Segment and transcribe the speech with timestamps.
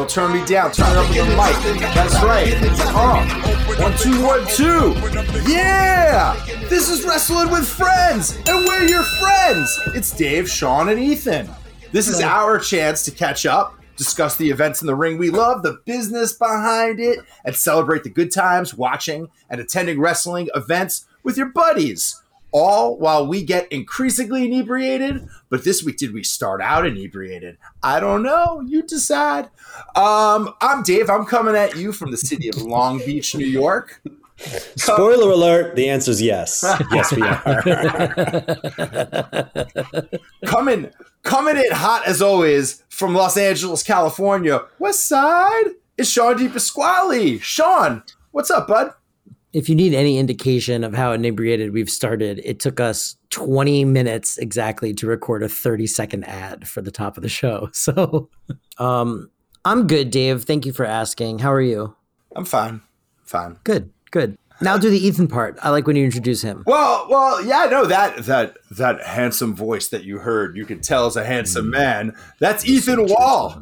[0.00, 0.72] Don't turn me down.
[0.72, 1.78] Turn it up with the mic.
[1.94, 2.54] That's right.
[2.96, 3.20] Oh,
[3.78, 4.94] one, two, one, two.
[5.46, 6.42] Yeah!
[6.70, 9.78] This is Wrestling with Friends, and we're your friends.
[9.88, 11.50] It's Dave, Sean, and Ethan.
[11.92, 15.62] This is our chance to catch up, discuss the events in the ring we love,
[15.62, 21.36] the business behind it, and celebrate the good times watching and attending wrestling events with
[21.36, 22.22] your buddies.
[22.52, 25.26] All while we get increasingly inebriated.
[25.48, 27.58] But this week, did we start out inebriated?
[27.82, 28.60] I don't know.
[28.66, 29.46] You decide.
[29.96, 31.08] Um, I'm Dave.
[31.10, 34.02] I'm coming at you from the city of Long Beach, New York.
[34.76, 36.64] Spoiler alert, the answer is yes.
[36.92, 37.62] Yes, we are.
[40.46, 40.90] coming
[41.22, 44.62] coming in hot as always from Los Angeles, California.
[44.78, 45.64] West side
[45.98, 46.48] is Sean D.
[46.48, 47.38] Pasquale.
[47.38, 48.92] Sean, what's up, bud?
[49.52, 54.38] If you need any indication of how inebriated we've started, it took us 20 minutes
[54.38, 57.68] exactly to record a 30 second ad for the top of the show.
[57.80, 58.28] So,
[58.78, 59.30] um,
[59.64, 60.44] I'm good, Dave.
[60.44, 61.38] Thank you for asking.
[61.38, 61.94] How are you?
[62.36, 62.82] I'm fine.
[63.24, 63.58] Fine.
[63.64, 63.90] Good.
[64.10, 64.36] Good.
[64.60, 65.58] Now do the Ethan part.
[65.62, 66.64] I like when you introduce him.
[66.66, 71.06] Well, well, yeah, no, that that that handsome voice that you heard, you could tell
[71.06, 71.70] is a handsome mm.
[71.70, 72.16] man.
[72.38, 73.60] That's Ethan Wall.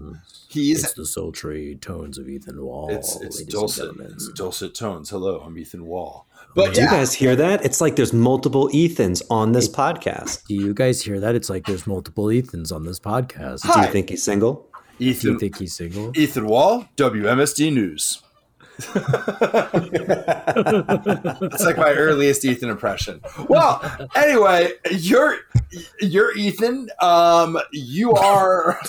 [0.51, 2.89] He's it's the sultry tones of Ethan Wall.
[2.89, 5.11] It's, it's dulcet, it's dulcet tones.
[5.11, 6.27] Hello, I'm Ethan Wall.
[6.55, 6.87] But do yeah.
[6.87, 7.63] you guys hear that?
[7.67, 10.47] It's like there's multiple Ethans on this it, podcast.
[10.47, 11.35] Do you guys hear that?
[11.35, 13.61] It's like there's multiple Ethans on this podcast.
[13.65, 13.75] Hi.
[13.83, 14.67] Do you think he's single?
[14.99, 16.13] Ethan, do you think he's single?
[16.17, 18.23] Ethan Wall, WMSD News.
[18.79, 18.95] It's
[21.65, 23.21] like my earliest Ethan impression.
[23.49, 23.83] Well,
[24.15, 25.39] anyway, you're
[26.01, 26.91] you're Ethan.
[27.01, 28.81] Um, you are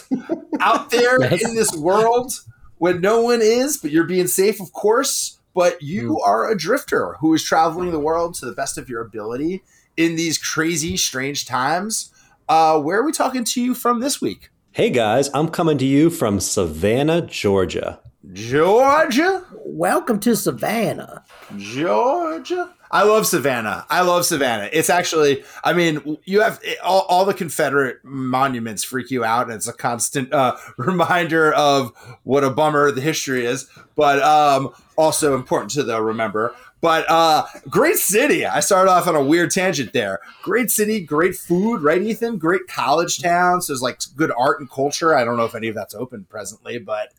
[0.60, 1.48] out there yes.
[1.48, 2.34] in this world
[2.78, 5.40] when no one is, but you're being safe, of course.
[5.56, 6.28] But you mm.
[6.28, 9.64] are a drifter who is traveling the world to the best of your ability
[9.98, 12.14] in these crazy, strange times.
[12.48, 14.50] Uh, where are we talking to you from this week?
[14.72, 18.00] Hey guys, I'm coming to you from Savannah, Georgia.
[18.34, 19.44] Georgia.
[19.66, 21.24] Welcome to Savannah.
[21.58, 22.74] Georgia.
[22.92, 23.86] I love Savannah.
[23.90, 24.70] I love Savannah.
[24.72, 29.54] It's actually, I mean, you have all, all the Confederate monuments freak you out, and
[29.54, 31.92] it's a constant uh, reminder of
[32.24, 36.54] what a bummer the history is, but um, also important to remember.
[36.82, 38.46] But uh, great city.
[38.46, 40.20] I started off on a weird tangent there.
[40.44, 42.38] Great city, great food, right, Ethan?
[42.38, 43.62] Great college town.
[43.62, 45.14] So there's like good art and culture.
[45.14, 47.10] I don't know if any of that's open presently, but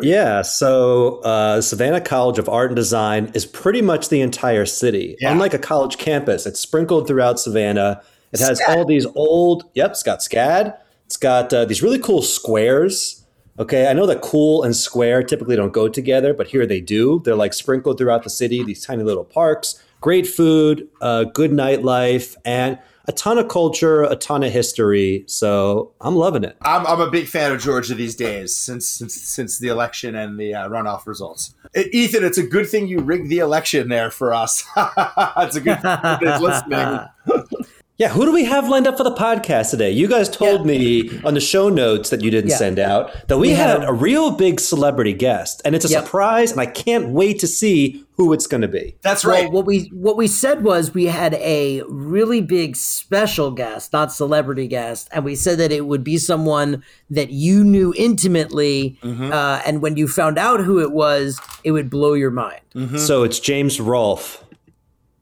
[0.00, 5.16] yeah, so uh, Savannah College of Art and Design is pretty much the entire city.
[5.20, 5.32] Yeah.
[5.32, 8.02] Unlike a college campus, it's sprinkled throughout Savannah.
[8.32, 8.68] It has SCAD.
[8.76, 10.76] all these old, yep, it's got SCAD.
[11.04, 13.22] It's got uh, these really cool squares.
[13.58, 17.20] Okay, I know that cool and square typically don't go together, but here they do.
[17.22, 22.34] They're like sprinkled throughout the city, these tiny little parks, great food, uh, good nightlife,
[22.46, 25.24] and a ton of culture, a ton of history.
[25.26, 26.56] So I'm loving it.
[26.62, 30.38] I'm, I'm a big fan of Georgia these days since since, since the election and
[30.38, 31.54] the uh, runoff results.
[31.74, 34.64] Ethan, it's a good thing you rigged the election there for us.
[34.76, 37.00] it's a good thing listening.
[37.98, 39.90] Yeah, who do we have lined up for the podcast today?
[39.90, 40.66] You guys told yeah.
[40.66, 42.56] me on the show notes that you didn't yeah.
[42.56, 46.04] send out that we, we had, a real big celebrity guest, and it's a yep.
[46.04, 48.96] surprise, and I can't wait to see who it's going to be.
[49.02, 49.44] That's right.
[49.44, 54.10] Well, what we what we said was we had a really big special guest, not
[54.10, 59.30] celebrity guest, and we said that it would be someone that you knew intimately, mm-hmm.
[59.30, 62.60] uh, and when you found out who it was, it would blow your mind.
[62.74, 62.96] Mm-hmm.
[62.96, 64.41] So it's James Rolfe.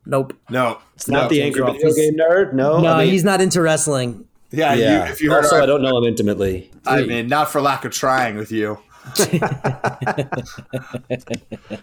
[0.07, 0.35] Nope.
[0.49, 0.79] No.
[0.95, 2.53] It's not no, the angry video game nerd.
[2.53, 2.81] No.
[2.81, 4.27] No, I mean, he's not into wrestling.
[4.51, 4.75] Yeah.
[4.75, 5.05] yeah.
[5.05, 6.71] You, if you heard also, our, I don't know him intimately.
[6.87, 8.79] I mean, not for lack of trying with you.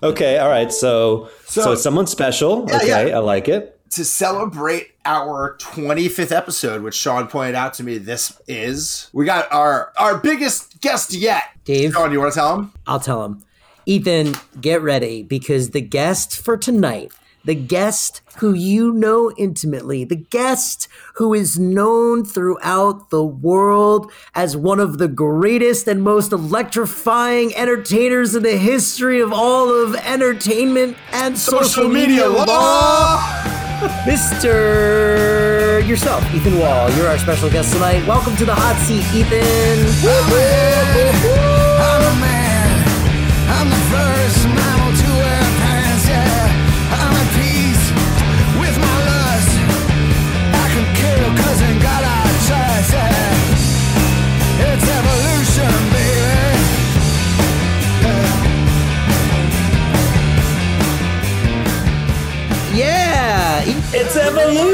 [0.04, 0.38] okay.
[0.38, 0.72] All right.
[0.72, 2.66] So, so, so it's someone special.
[2.68, 3.10] Yeah, okay.
[3.10, 3.18] Yeah.
[3.18, 3.74] I like it.
[3.92, 9.52] To celebrate our 25th episode, which Sean pointed out to me this is, we got
[9.52, 11.44] our our biggest guest yet.
[11.64, 11.94] Dave.
[11.94, 12.74] Sean, you want to tell him?
[12.86, 13.44] I'll tell him.
[13.86, 17.14] Ethan, get ready because the guest for tonight
[17.48, 24.58] the guest who you know intimately, the guest who is known throughout the world as
[24.58, 30.98] one of the greatest and most electrifying entertainers in the history of all of entertainment
[31.14, 33.18] and social, social media, media law.
[34.04, 35.88] Mr.
[35.88, 36.92] Yourself, Ethan Wall.
[36.92, 38.06] You're our special guest tonight.
[38.06, 39.48] Welcome to the hot seat, Ethan.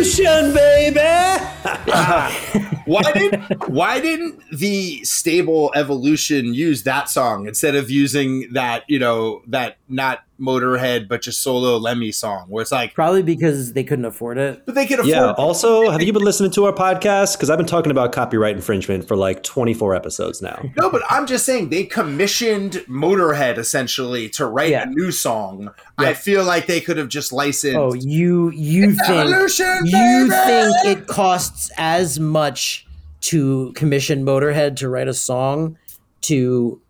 [0.04, 1.00] Yeah, it's evolution, baby.
[2.86, 3.36] why did
[3.70, 9.78] why didn't the stable evolution use that song instead of using that you know that
[9.88, 14.38] not Motorhead but just solo Lemmy song where it's like Probably because they couldn't afford
[14.38, 14.66] it.
[14.66, 15.32] but they could afford Yeah.
[15.32, 17.36] Also, have you been listening to our podcast?
[17.38, 20.62] Because I've been talking about copyright infringement for like 24 episodes now.
[20.78, 24.84] no but I'm just saying they commissioned Motorhead essentially to write Yeah.
[24.84, 29.30] a new song I feel like they could have just licensed Oh, you you think
[29.30, 30.30] you baby!
[30.30, 32.86] think it costs as much
[33.22, 35.78] to commission Motorhead to write a song
[36.22, 36.82] to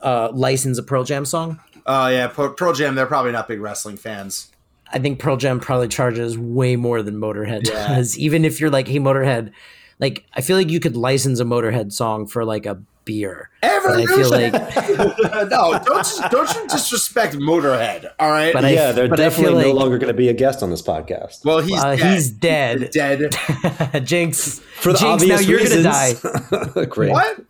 [0.00, 1.58] uh, license a Pearl Jam song?
[1.86, 4.50] Oh yeah Pearl Pearl Jam they're probably not big wrestling fans
[4.92, 8.16] I think Pearl Jam probably charges way more than Motorhead does.
[8.18, 9.50] Even if you're like, hey, Motorhead,
[9.98, 13.50] like I feel like you could license a Motorhead song for like a beer.
[13.62, 14.88] But I feel Evolution like
[15.50, 19.44] no don't don't you disrespect Motorhead all right But I- yeah, they're but I feel
[19.44, 21.44] definitely no like- longer going to be a guest on this podcast.
[21.44, 22.12] well he's uh, dead.
[22.14, 22.90] he's dead.
[22.92, 25.84] dead Jinx, for the Jinx, obvious now you're reasons.
[25.84, 26.84] gonna die.
[26.90, 27.10] Great.
[27.12, 27.40] What?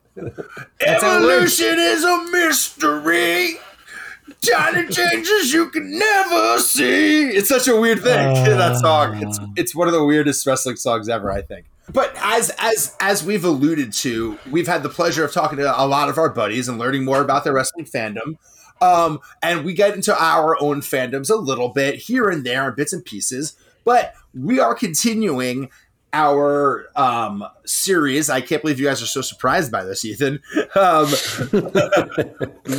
[0.80, 3.56] Evolution is a mystery.
[4.40, 7.28] Tiny changes you can never see.
[7.28, 8.34] It's such a weird thing.
[8.44, 9.22] that song.
[9.22, 11.66] It's it's one of the weirdest wrestling songs ever, I think.
[11.92, 15.86] But as as as we've alluded to, we've had the pleasure of talking to a
[15.86, 18.36] lot of our buddies and learning more about their wrestling fandom.
[18.80, 22.92] Um, and we get into our own fandoms a little bit here and there, bits
[22.92, 23.56] and pieces.
[23.84, 25.70] But we are continuing
[26.16, 28.30] our um, series.
[28.30, 30.40] I can't believe you guys are so surprised by this, Ethan.
[30.74, 31.06] Um,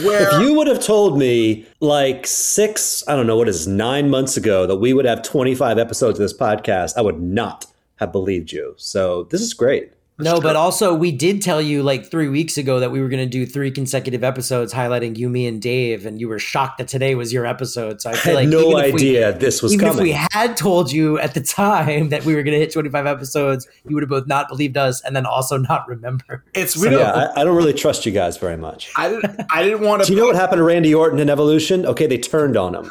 [0.04, 4.10] where If you would have told me like six, I don't know, what is nine
[4.10, 7.68] months ago that we would have 25 episodes of this podcast, I would not
[7.98, 8.74] have believed you.
[8.78, 9.92] So this is great.
[10.20, 13.24] No, but also we did tell you like three weeks ago that we were going
[13.24, 16.88] to do three consecutive episodes highlighting you, me, and Dave, and you were shocked that
[16.88, 18.02] today was your episode.
[18.02, 19.98] So I I feel had like no even if we- idea this was even coming.
[20.00, 23.06] if we had told you at the time that we were going to hit 25
[23.06, 26.44] episodes, you would have both not believed us and then also not remember.
[26.56, 28.92] it's So, really, yeah, I, I don't really trust you guys very much.
[28.96, 30.08] I didn't, I didn't want to.
[30.08, 30.16] Do to.
[30.16, 31.86] you know what happened to Randy Orton in Evolution?
[31.86, 32.90] Okay, they turned on him.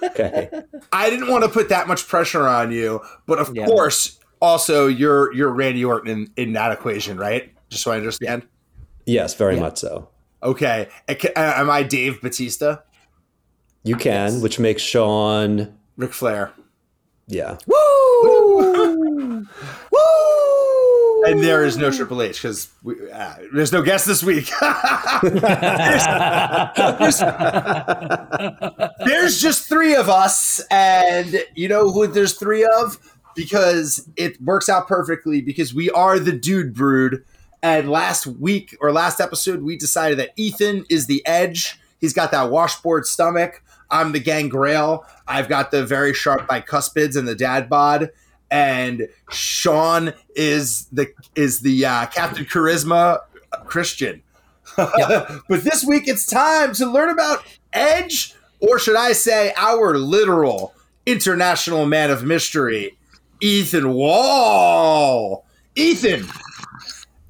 [0.16, 0.48] Okay.
[0.92, 3.66] I didn't want to put that much pressure on you, but of Yeah.
[3.66, 7.52] course, also you're you're Randy Orton in, in that equation, right?
[7.68, 8.46] Just so I understand.
[9.06, 9.60] Yes, very Yeah.
[9.60, 10.08] much so.
[10.42, 12.78] Okay, And ca- uh, am I Dave Batista,
[13.82, 16.52] You can, which makes Sean, Ric Flair?
[17.26, 17.56] yeah.
[17.66, 18.66] Woo!
[18.92, 19.46] Woo!
[21.26, 22.68] And there is no Triple H because
[23.12, 24.48] uh, there's no guest this week.
[26.98, 27.18] there's,
[29.04, 32.98] there's just three of us, and you know who there's three of
[33.36, 37.24] because it works out perfectly because we are the Dude Brood.
[37.62, 41.78] And last week or last episode, we decided that Ethan is the edge.
[42.00, 43.62] He's got that washboard stomach.
[43.90, 45.04] I'm the gangrel.
[45.28, 48.10] I've got the very sharp bicuspids and the dad bod.
[48.50, 53.20] And Sean is the is the uh, Captain Charisma
[53.64, 54.22] Christian.
[54.76, 60.74] but this week it's time to learn about Edge, or should I say, our literal
[61.06, 62.96] international man of mystery,
[63.40, 65.44] Ethan Wall.
[65.74, 66.26] Ethan,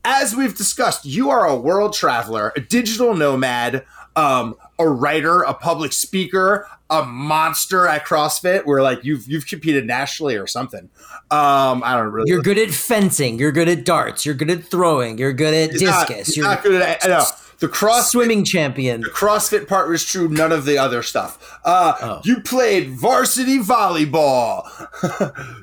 [0.04, 5.52] as we've discussed, you are a world traveler, a digital nomad, um, a writer, a
[5.52, 8.64] public speaker, a monster at CrossFit.
[8.66, 10.88] Where like you've you've competed nationally or something.
[11.30, 12.30] Um, I don't really.
[12.30, 13.38] You're good at fencing.
[13.38, 14.24] You're good at darts.
[14.24, 15.18] You're good at throwing.
[15.18, 16.26] You're good at not- discus.
[16.28, 17.04] he's you're not good at.
[17.04, 17.24] I know
[17.58, 19.00] the cross swimming champion.
[19.00, 21.58] The CrossFit part was true, none of the other stuff.
[21.64, 22.20] Uh, Oh.
[22.24, 24.64] You played varsity volleyball.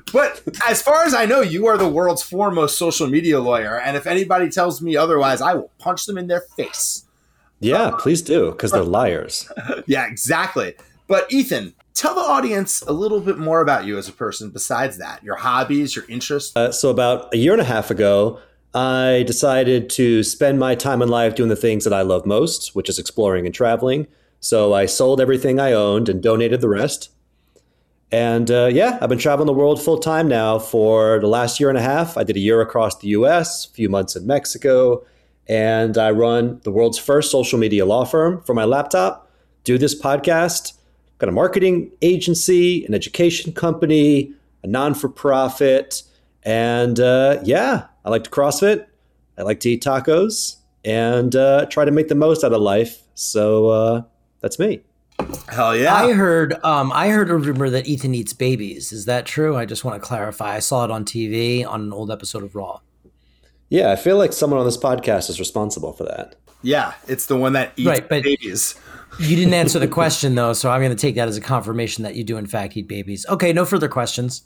[0.12, 3.78] but as far as I know, you are the world's foremost social media lawyer.
[3.78, 7.04] And if anybody tells me otherwise, I will punch them in their face.
[7.60, 9.50] Yeah, please do, because they're liars.
[9.86, 10.74] Yeah, exactly.
[11.06, 14.98] But Ethan, tell the audience a little bit more about you as a person besides
[14.98, 16.56] that your hobbies, your interests.
[16.56, 18.40] Uh, so, about a year and a half ago,
[18.74, 22.74] I decided to spend my time in life doing the things that I love most,
[22.74, 24.06] which is exploring and traveling.
[24.40, 27.10] So, I sold everything I owned and donated the rest.
[28.14, 31.68] And uh, yeah, I've been traveling the world full time now for the last year
[31.68, 32.16] and a half.
[32.16, 35.04] I did a year across the US, a few months in Mexico,
[35.48, 39.28] and I run the world's first social media law firm from my laptop,
[39.64, 40.74] do this podcast,
[41.18, 46.04] got a marketing agency, an education company, a non for profit.
[46.44, 48.86] And uh, yeah, I like to CrossFit.
[49.38, 53.02] I like to eat tacos and uh, try to make the most out of life.
[53.14, 54.02] So uh,
[54.40, 54.80] that's me.
[55.48, 55.94] Hell yeah.
[55.94, 58.92] I heard um I heard a rumor that Ethan eats babies.
[58.92, 59.56] Is that true?
[59.56, 60.56] I just want to clarify.
[60.56, 62.80] I saw it on TV on an old episode of Raw.
[63.68, 66.36] Yeah, I feel like someone on this podcast is responsible for that.
[66.62, 68.74] yeah, it's the one that eats Right, but- babies.
[69.20, 72.02] You didn't answer the question though, so I'm going to take that as a confirmation
[72.02, 73.24] that you do in fact eat babies.
[73.28, 74.42] Okay, no further questions.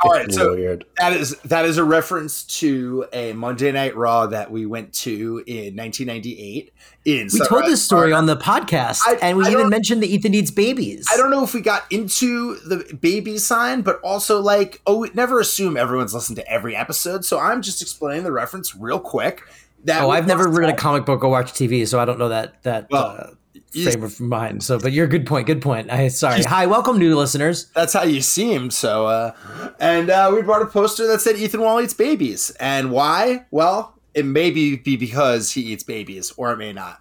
[0.00, 0.84] All right, so Weird.
[0.98, 5.42] that is that is a reference to a Monday Night Raw that we went to
[5.46, 6.72] in 1998.
[7.04, 10.12] In We told this story on the podcast, I- and we I even mentioned the
[10.12, 11.06] Ethan needs babies.
[11.12, 15.40] I don't know if we got into the baby sign, but also like, oh, never
[15.40, 17.24] assume everyone's listened to every episode.
[17.24, 19.42] So I'm just explaining the reference real quick.
[19.84, 22.28] That Oh, I've never read a comic book or watched TV, so I don't know
[22.30, 23.36] that that Well, uh, you-
[23.72, 24.62] frame of mind.
[24.62, 25.46] So, but you're good point.
[25.46, 25.90] Good point.
[25.90, 26.42] I sorry.
[26.42, 27.66] Hi, welcome, new listeners.
[27.74, 28.70] That's how you seem.
[28.70, 29.32] So, uh,
[29.80, 32.50] and uh, we brought a poster that said Ethan Wall eats babies.
[32.60, 33.46] And why?
[33.50, 37.00] Well, it may be, be because he eats babies, or it may not.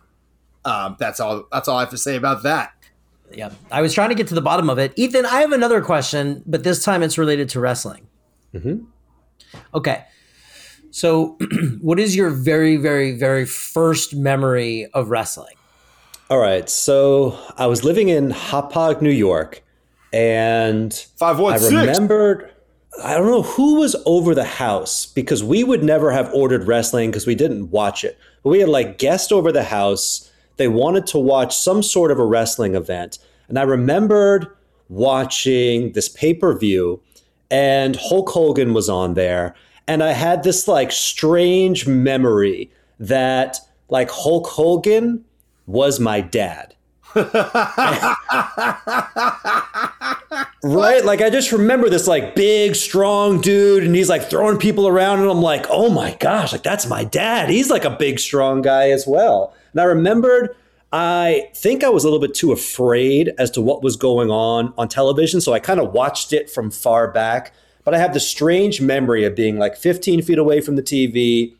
[0.65, 1.47] Um, that's all.
[1.51, 2.73] That's all I have to say about that.
[3.33, 4.93] Yeah, I was trying to get to the bottom of it.
[4.95, 8.07] Ethan, I have another question, but this time it's related to wrestling.
[8.53, 8.85] Mhm.
[9.73, 10.05] Okay.
[10.91, 11.37] So,
[11.81, 15.55] what is your very, very, very first memory of wrestling?
[16.29, 16.69] All right.
[16.69, 19.63] So I was living in Hauppauge, New York,
[20.11, 22.51] and Five one I remembered.
[23.03, 27.11] I don't know who was over the house because we would never have ordered wrestling
[27.11, 28.17] because we didn't watch it.
[28.43, 30.29] But we had like guests over the house.
[30.57, 33.19] They wanted to watch some sort of a wrestling event.
[33.47, 34.47] And I remembered
[34.89, 37.01] watching this pay per view,
[37.49, 39.55] and Hulk Hogan was on there.
[39.87, 42.69] And I had this like strange memory
[42.99, 45.23] that like Hulk Hogan
[45.67, 46.75] was my dad.
[50.63, 51.05] Right?
[51.05, 55.19] Like I just remember this like big, strong dude, and he's like throwing people around,
[55.19, 57.49] and I'm like, oh my gosh, like that's my dad.
[57.49, 59.53] He's like a big, strong guy as well.
[59.71, 60.55] And I remembered
[60.91, 64.73] I think I was a little bit too afraid as to what was going on
[64.77, 67.53] on television, so I kind of watched it from far back.
[67.83, 71.53] But I have this strange memory of being like 15 feet away from the TV,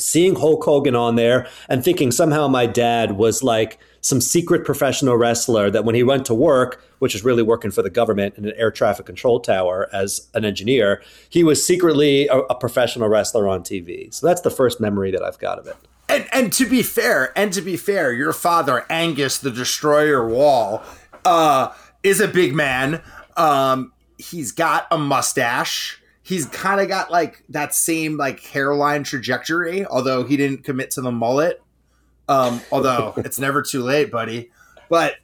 [0.00, 5.16] seeing Hulk Hogan on there and thinking somehow my dad was like some secret professional
[5.16, 8.46] wrestler that when he went to work, which is really working for the government in
[8.46, 13.48] an air traffic control tower as an engineer, he was secretly a, a professional wrestler
[13.48, 14.12] on TV.
[14.12, 15.76] So that's the first memory that I've got of it.
[16.08, 20.82] And, and to be fair, and to be fair, your father Angus the Destroyer Wall
[21.24, 23.00] uh, is a big man.
[23.36, 25.99] Um, he's got a mustache.
[26.30, 31.00] He's kind of got like that same like hairline trajectory, although he didn't commit to
[31.00, 31.60] the mullet.
[32.28, 34.52] Um, although it's never too late, buddy.
[34.88, 35.14] But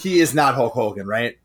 [0.00, 1.38] he is not Hulk Hogan, right?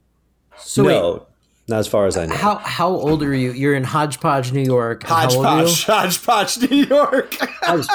[0.58, 1.28] So wait, no,
[1.68, 2.34] not as far as I know.
[2.36, 3.52] how how old are you?
[3.52, 5.04] You're in Hodgepodge, New York.
[5.04, 5.68] How old are you?
[5.68, 5.86] Hodgepodge,
[6.58, 7.36] hodgepodge, New York.
[7.64, 7.88] I was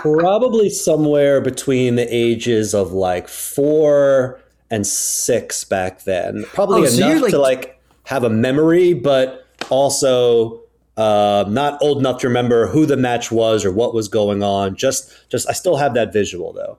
[0.00, 4.40] probably somewhere between the ages of like four
[4.70, 6.44] and six back then.
[6.52, 10.60] Probably Oh, so enough like- to like have a memory, but also
[10.96, 14.76] uh, not old enough to remember who the match was or what was going on.
[14.76, 16.78] Just, just I still have that visual though.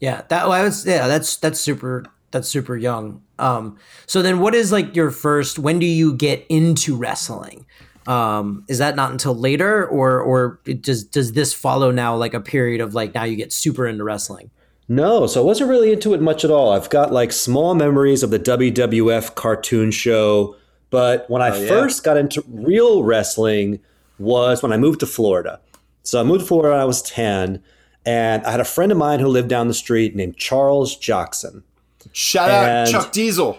[0.00, 3.22] Yeah, that well, I was yeah, that's that's super that's super young.
[3.38, 7.66] Um so then what is like your first when do you get into wrestling?
[8.06, 12.34] Um is that not until later or or it does does this follow now like
[12.34, 14.50] a period of like now you get super into wrestling?
[14.88, 16.72] No, so I wasn't really into it much at all.
[16.72, 20.56] I've got like small memories of the WWF cartoon show,
[20.90, 21.68] but when I yeah.
[21.68, 23.80] first got into real wrestling
[24.18, 25.60] was when I moved to Florida.
[26.02, 27.62] So I moved to Florida when I was 10,
[28.06, 31.62] and I had a friend of mine who lived down the street named Charles Jackson.
[32.12, 33.58] Shout out Chuck Diesel.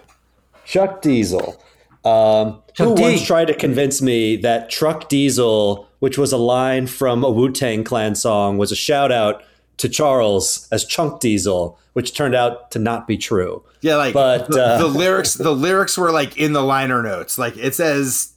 [0.66, 1.62] Chuck Diesel,
[2.06, 3.02] um, Chuck who D.
[3.02, 7.52] once tried to convince me that Truck Diesel, which was a line from a Wu
[7.52, 9.44] Tang Clan song, was a shout out
[9.78, 13.62] to Charles as Chunk Diesel, which turned out to not be true.
[13.82, 15.34] Yeah, like But, the, uh, the lyrics.
[15.34, 17.38] The lyrics were like in the liner notes.
[17.38, 18.32] Like it says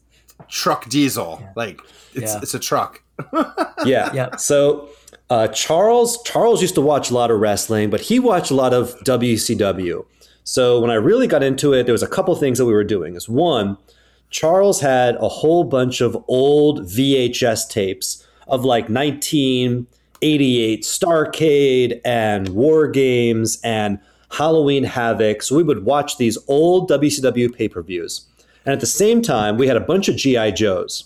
[0.49, 1.41] truck diesel.
[1.55, 1.81] Like
[2.13, 2.41] it's Yeah.
[2.43, 3.01] it's a truck.
[3.87, 4.13] Yeah.
[4.13, 4.41] Yep.
[4.41, 4.89] So
[5.31, 8.75] uh, Charles Charles used to watch a lot of wrestling, but he watched a lot
[8.75, 10.05] of WCW.
[10.43, 12.83] So when I really got into it, there was a couple things that we were
[12.83, 13.15] doing.
[13.15, 13.77] Is one,
[14.31, 18.89] Charles had a whole bunch of old VHS tapes of like
[20.23, 23.99] 1988 Starcade and War Games and
[24.31, 25.43] Halloween Havoc.
[25.43, 28.27] So we would watch these old WCW pay per views.
[28.65, 30.53] And at the same time, we had a bunch of G.I.
[30.53, 31.05] Joes.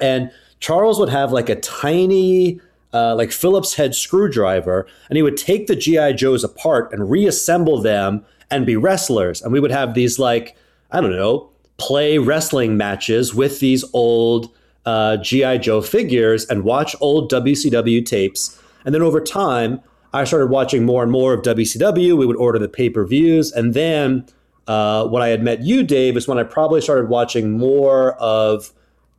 [0.00, 2.58] And Charles would have like a tiny,
[2.94, 7.82] uh, like Phillips head screwdriver, and he would take the GI Joes apart and reassemble
[7.82, 9.42] them and be wrestlers.
[9.42, 10.56] And we would have these like
[10.90, 14.50] I don't know play wrestling matches with these old
[14.86, 18.60] uh, GI Joe figures and watch old WCW tapes.
[18.84, 19.80] And then over time,
[20.12, 22.16] I started watching more and more of WCW.
[22.16, 24.26] We would order the pay per views, and then
[24.66, 28.72] uh, when I had met you, Dave, is when I probably started watching more of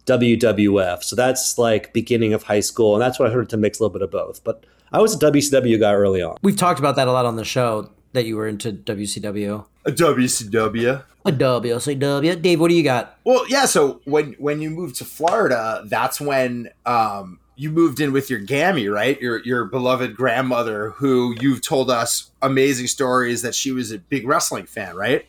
[0.05, 1.03] WWF.
[1.03, 3.83] So that's like beginning of high school, and that's when I started to mix a
[3.83, 4.43] little bit of both.
[4.43, 6.37] But I was a WCW guy early on.
[6.41, 9.65] We've talked about that a lot on the show that you were into WCW.
[9.87, 11.01] A WCW.
[11.25, 12.41] A WCW.
[12.41, 13.17] Dave, what do you got?
[13.23, 13.65] Well, yeah.
[13.65, 18.39] So when when you moved to Florida, that's when um, you moved in with your
[18.39, 19.19] Gammy, right?
[19.21, 24.27] Your your beloved grandmother, who you've told us amazing stories that she was a big
[24.27, 25.25] wrestling fan, right?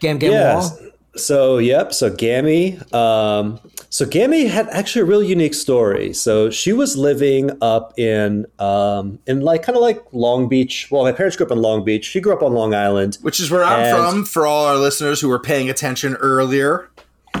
[0.00, 0.80] Gam Gam Yes.
[0.80, 0.90] Wall.
[1.16, 1.92] So yep.
[1.92, 2.78] So Gammy.
[2.92, 3.58] Um,
[3.90, 6.12] so Gammy had actually a really unique story.
[6.12, 10.88] So she was living up in um, in like kind of like Long Beach.
[10.90, 12.04] Well, my parents grew up in Long Beach.
[12.04, 13.18] She grew up on Long Island.
[13.22, 14.24] Which is where I'm from.
[14.24, 16.88] For all our listeners who were paying attention earlier,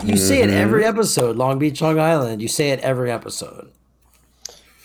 [0.04, 0.98] You say it every Mm-hmm.
[0.98, 1.36] episode.
[1.36, 2.40] Long Beach, Long Island.
[2.42, 3.70] You say it every episode.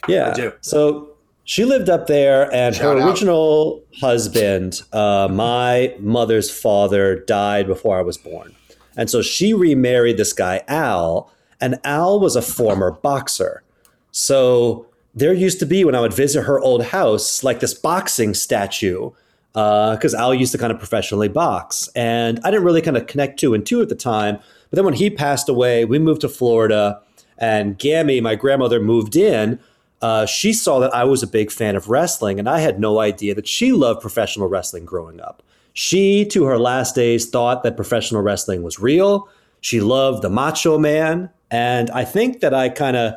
[0.08, 0.32] Yeah.
[0.32, 0.53] I do.
[0.62, 1.10] So
[1.44, 3.08] she lived up there, and Shout her out.
[3.10, 8.56] original husband, uh, my mother's father, died before I was born.
[8.98, 13.63] And so she remarried this guy, Al, and Al was a former boxer.
[14.12, 18.34] So there used to be, when I would visit her old house, like this boxing
[18.34, 19.12] statue,
[19.53, 21.89] because Al used to kind of professionally box.
[21.96, 24.38] And I didn't really kind of connect two and two at the time.
[24.70, 27.01] But then when he passed away, we moved to Florida,
[27.38, 29.60] and Gammy, my grandmother, moved in.
[30.01, 33.00] Uh, she saw that I was a big fan of wrestling, and I had no
[33.00, 35.44] idea that she loved professional wrestling growing up.
[35.74, 39.30] She, to her last days, thought that professional wrestling was real.
[39.60, 43.13] She loved the Macho Man, and I think that I kind of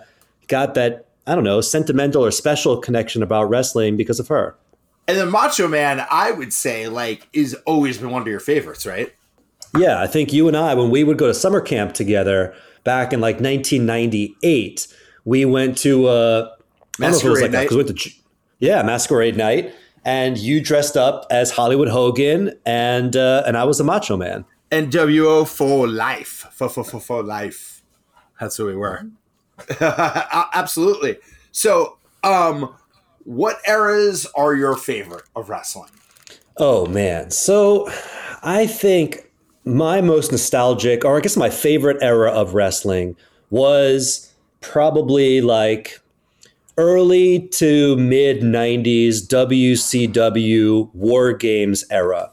[0.48, 4.56] got that I don't know sentimental or special connection about wrestling because of her.
[5.08, 8.84] and the Macho Man, I would say, like, is always been one of your favorites,
[8.84, 9.14] right?
[9.76, 13.12] Yeah, I think you and I, when we would go to summer camp together back
[13.12, 14.86] in like 1998,
[15.24, 16.50] we went to uh,
[17.00, 18.10] I don't know if it was Masquerade like that, we went to
[18.58, 19.74] yeah masquerade night,
[20.04, 24.44] and you dressed up as Hollywood Hogan, and uh, and I was the Macho Man.
[24.70, 26.46] NWO for life.
[26.52, 27.73] For, for, for, for life.
[28.40, 29.06] That's who we were.
[29.80, 31.18] Absolutely.
[31.52, 32.74] So, um,
[33.24, 35.90] what eras are your favorite of wrestling?
[36.56, 37.30] Oh man.
[37.30, 37.88] So
[38.42, 39.30] I think
[39.64, 43.16] my most nostalgic, or I guess my favorite era of wrestling
[43.50, 46.00] was probably like
[46.76, 52.30] early to mid 90s WCW War Games era.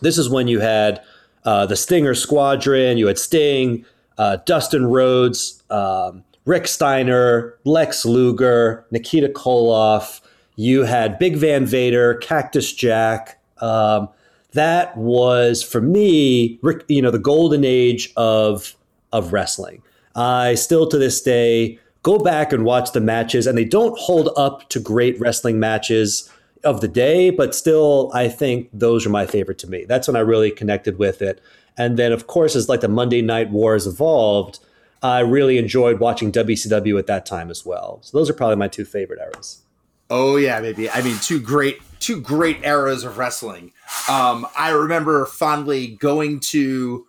[0.00, 1.02] This is when you had
[1.44, 3.84] uh, the Stinger Squadron, you had Sting,
[4.20, 10.20] uh, Dustin Rhodes, um, Rick Steiner, Lex Luger, Nikita Koloff.
[10.56, 13.40] You had Big Van Vader, Cactus Jack.
[13.62, 14.10] Um,
[14.52, 18.76] that was for me, Rick, you know, the golden age of
[19.10, 19.82] of wrestling.
[20.14, 24.28] I still to this day go back and watch the matches, and they don't hold
[24.36, 26.30] up to great wrestling matches
[26.62, 29.86] of the day, but still, I think those are my favorite to me.
[29.88, 31.40] That's when I really connected with it.
[31.80, 34.58] And then, of course, as like the Monday Night Wars evolved,
[35.02, 38.00] I really enjoyed watching WCW at that time as well.
[38.02, 39.62] So those are probably my two favorite eras.
[40.10, 40.90] Oh yeah, baby.
[40.90, 43.72] I mean, two great, two great eras of wrestling.
[44.10, 47.06] Um, I remember fondly going to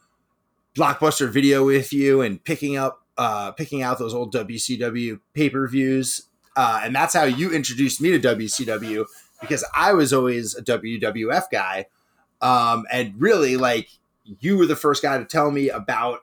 [0.77, 5.67] Blockbuster Video with you and picking up, uh, picking out those old WCW pay per
[5.67, 9.05] views, uh, and that's how you introduced me to WCW
[9.41, 11.88] because I was always a WWF guy,
[12.39, 13.89] um, and really like
[14.23, 16.19] you were the first guy to tell me about,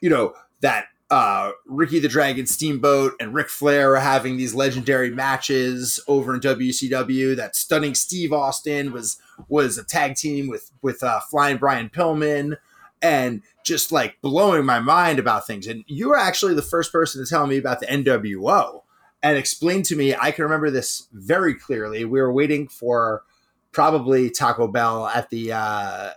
[0.00, 5.10] you know, that uh, Ricky the Dragon Steamboat and Ric Flair are having these legendary
[5.10, 7.36] matches over in WCW.
[7.36, 12.56] That stunning Steve Austin was was a tag team with with uh, Flying Brian Pillman,
[13.00, 15.66] and just like blowing my mind about things.
[15.66, 18.82] And you were actually the first person to tell me about the NWO
[19.22, 20.14] and explain to me.
[20.14, 22.04] I can remember this very clearly.
[22.04, 23.22] We were waiting for
[23.70, 26.10] probably Taco Bell at the uh,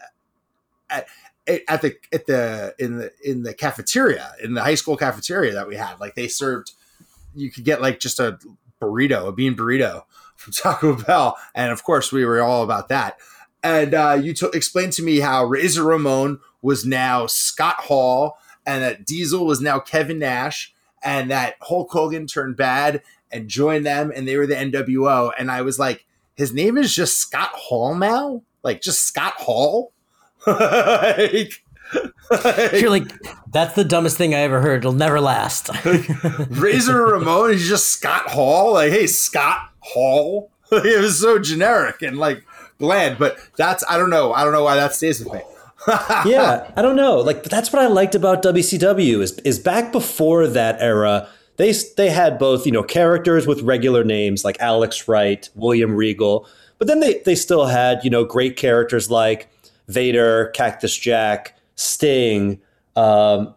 [0.89, 1.07] at,
[1.67, 5.67] at the at the in the in the cafeteria in the high school cafeteria that
[5.67, 5.99] we had.
[5.99, 6.73] Like they served,
[7.33, 8.37] you could get like just a
[8.81, 10.03] burrito, a bean burrito
[10.35, 13.17] from Taco Bell, and of course we were all about that.
[13.61, 18.83] And uh, you t- explained to me how Razor Ramon was now Scott Hall, and
[18.83, 20.73] that Diesel was now Kevin Nash,
[21.03, 25.31] and that Hulk Hogan turned bad and joined them, and they were the NWO.
[25.37, 29.91] And I was like, his name is just Scott Hall now, like just Scott Hall.
[30.49, 31.63] Like,
[32.73, 33.11] You're like,
[33.51, 34.79] that's the dumbest thing I ever heard.
[34.79, 35.69] It'll never last.
[36.49, 38.73] Razor Ramon is just Scott Hall.
[38.73, 40.51] Like, hey, Scott Hall.
[40.71, 42.45] it was so generic and like
[42.77, 44.33] bland, but that's I don't know.
[44.33, 45.41] I don't know why that stays with me.
[46.25, 47.17] yeah, I don't know.
[47.17, 51.27] Like that's what I liked about WCW is is back before that era.
[51.57, 56.47] They they had both you know characters with regular names like Alex Wright, William Regal,
[56.77, 59.49] but then they they still had you know great characters like
[59.89, 62.61] Vader, Cactus Jack, Sting.
[62.95, 63.53] Um,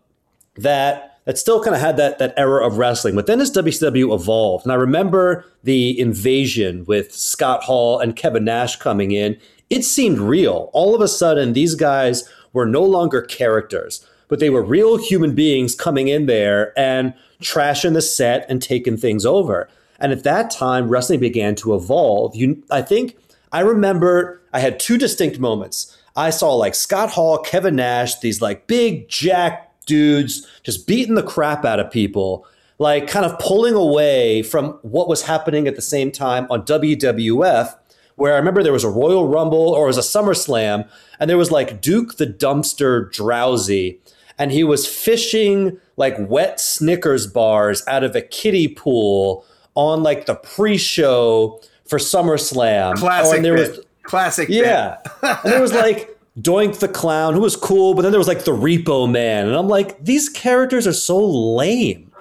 [0.56, 3.14] that that still kind of had that that era of wrestling.
[3.14, 8.44] But then as WCW evolved, and I remember the invasion with Scott Hall and Kevin
[8.44, 9.38] Nash coming in
[9.72, 10.68] it seemed real.
[10.74, 15.34] All of a sudden, these guys were no longer characters, but they were real human
[15.34, 19.70] beings coming in there and trashing the set and taking things over.
[19.98, 22.36] And at that time, wrestling began to evolve.
[22.36, 23.16] You, I think,
[23.50, 25.96] I remember I had two distinct moments.
[26.16, 31.22] I saw like Scott Hall, Kevin Nash, these like big jack dudes just beating the
[31.22, 32.46] crap out of people,
[32.78, 37.74] like kind of pulling away from what was happening at the same time on WWF
[38.16, 41.38] where I remember there was a Royal Rumble or it was a SummerSlam, and there
[41.38, 43.98] was like Duke the Dumpster Droese,
[44.38, 49.44] and he was fishing like wet Snickers bars out of a kiddie pool
[49.74, 52.96] on like the pre-show for SummerSlam.
[52.96, 53.32] Classic.
[53.32, 53.76] Oh, and there bit.
[53.76, 54.48] was Classic.
[54.48, 58.28] yeah, and there was like Doink the Clown, who was cool, but then there was
[58.28, 62.12] like the Repo Man, and I'm like, these characters are so lame.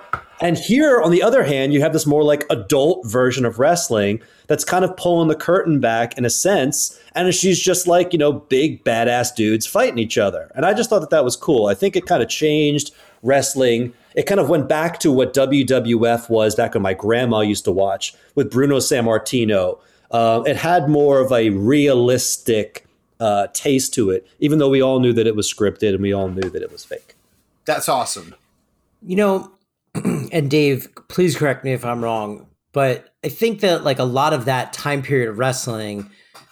[0.41, 4.21] And here, on the other hand, you have this more like adult version of wrestling
[4.47, 6.99] that's kind of pulling the curtain back in a sense.
[7.13, 10.51] And she's just like, you know, big badass dudes fighting each other.
[10.55, 11.67] And I just thought that that was cool.
[11.67, 12.91] I think it kind of changed
[13.21, 13.93] wrestling.
[14.15, 17.71] It kind of went back to what WWF was back when my grandma used to
[17.71, 19.77] watch with Bruno Sammartino.
[20.11, 22.85] Uh, it had more of a realistic
[23.19, 26.11] uh, taste to it, even though we all knew that it was scripted and we
[26.11, 27.15] all knew that it was fake.
[27.65, 28.35] That's awesome.
[29.01, 29.51] You know,
[29.95, 34.33] and Dave, please correct me if I'm wrong, but I think that like a lot
[34.33, 36.09] of that time period of wrestling,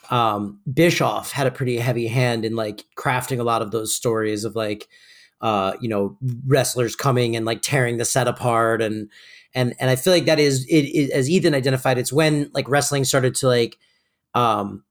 [0.10, 4.44] um, Bischoff had a pretty heavy hand in like crafting a lot of those stories
[4.44, 4.88] of like,
[5.42, 9.10] uh, you know, wrestlers coming and like tearing the set apart and
[9.56, 12.70] and and I feel like that is it, it as Ethan identified, it's when like
[12.70, 13.78] wrestling started to like
[14.36, 14.84] um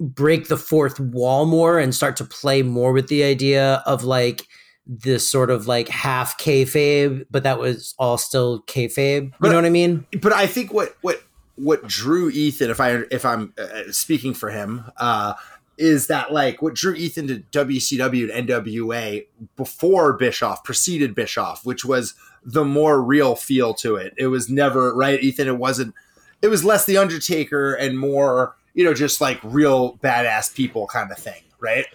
[0.00, 4.46] break the fourth wall more and start to play more with the idea of like
[4.86, 9.24] this sort of like half kayfabe, but that was all still kayfabe.
[9.24, 10.06] You But- know what I mean?
[10.22, 11.22] but I think what what
[11.56, 15.34] what drew Ethan, if I if I'm uh, speaking for him, uh,
[15.76, 21.84] is that like what drew Ethan to WCW and NWA before Bischoff, preceded Bischoff, which
[21.84, 24.14] was the more real feel to it.
[24.16, 25.48] It was never right, Ethan.
[25.48, 25.94] It wasn't.
[26.40, 31.10] It was less the Undertaker and more, you know, just like real badass people kind
[31.10, 31.86] of thing, right?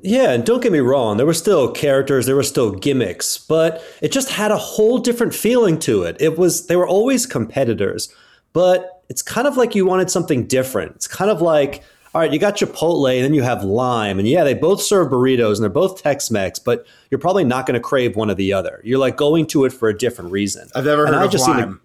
[0.00, 3.84] Yeah, and don't get me wrong, there were still characters, there were still gimmicks, but
[4.00, 6.16] it just had a whole different feeling to it.
[6.18, 8.12] It was they were always competitors,
[8.52, 10.96] but it's kind of like you wanted something different.
[10.96, 11.84] It's kind of like
[12.14, 15.10] all right, you got Chipotle and then you have Lime, and yeah, they both serve
[15.10, 18.52] burritos and they're both Tex-Mex, but you're probably not going to crave one or the
[18.52, 18.80] other.
[18.84, 20.68] You're like going to it for a different reason.
[20.74, 21.80] I've never And heard I of just seem to- Lime.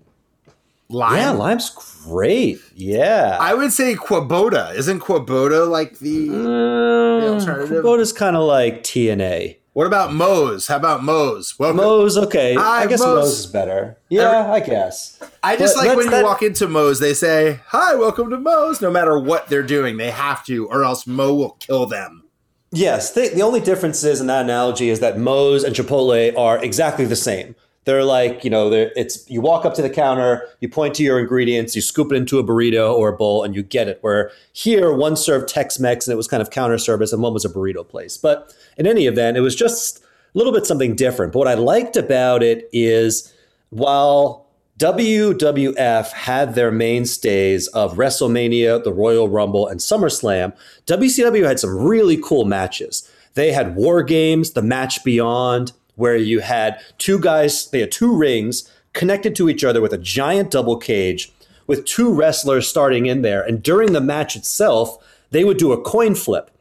[0.89, 1.17] Lime.
[1.17, 1.69] Yeah, Lime's
[2.05, 2.59] great.
[2.73, 3.37] Yeah.
[3.41, 4.73] I would say Qdoba.
[4.75, 6.29] Isn't Qdoba like the?
[6.29, 7.83] Uh, alternative?
[7.83, 9.57] Qdoba's kind of like TNA.
[9.73, 10.67] What about Moe's?
[10.67, 11.59] How about Moe's?
[11.59, 11.77] Welcome.
[11.77, 12.55] Moe's okay.
[12.55, 13.15] Hi, I guess Moe's.
[13.25, 13.97] Moe's is better.
[14.09, 15.16] Yeah, I guess.
[15.43, 18.37] I just But like when you that- walk into Moe's, they say, Hi, welcome to
[18.37, 18.81] Moe's.
[18.81, 22.23] No matter what they're doing, they have to, or else Mo will kill them.
[22.71, 26.61] Yes, the, the only difference is in that analogy is that Moe's and Chipotle are
[26.63, 27.55] exactly the same.
[27.85, 31.17] They're like, you know, it's you walk up to the counter, you point to your
[31.19, 33.99] ingredients, you scoop it into a burrito or a bowl, and you get it.
[34.01, 37.45] Where here, one served Tex-Mex and it was kind of counter service, and one was
[37.45, 38.17] a burrito place.
[38.17, 40.03] But in any event, it was just a
[40.37, 41.31] little bit something different.
[41.31, 43.33] But what I liked about it is
[43.69, 44.46] while
[44.77, 52.17] WWF had their mainstays of WrestleMania, the Royal Rumble, and SummerSlam, WCW had some really
[52.17, 53.09] cool matches.
[53.33, 58.15] They had War Games, the Match Beyond, where you had two guys, they had two
[58.15, 61.31] rings connected to each other with a giant double cage
[61.65, 63.41] with two wrestlers starting in there.
[63.41, 66.51] And during the match itself, they would do a coin flip.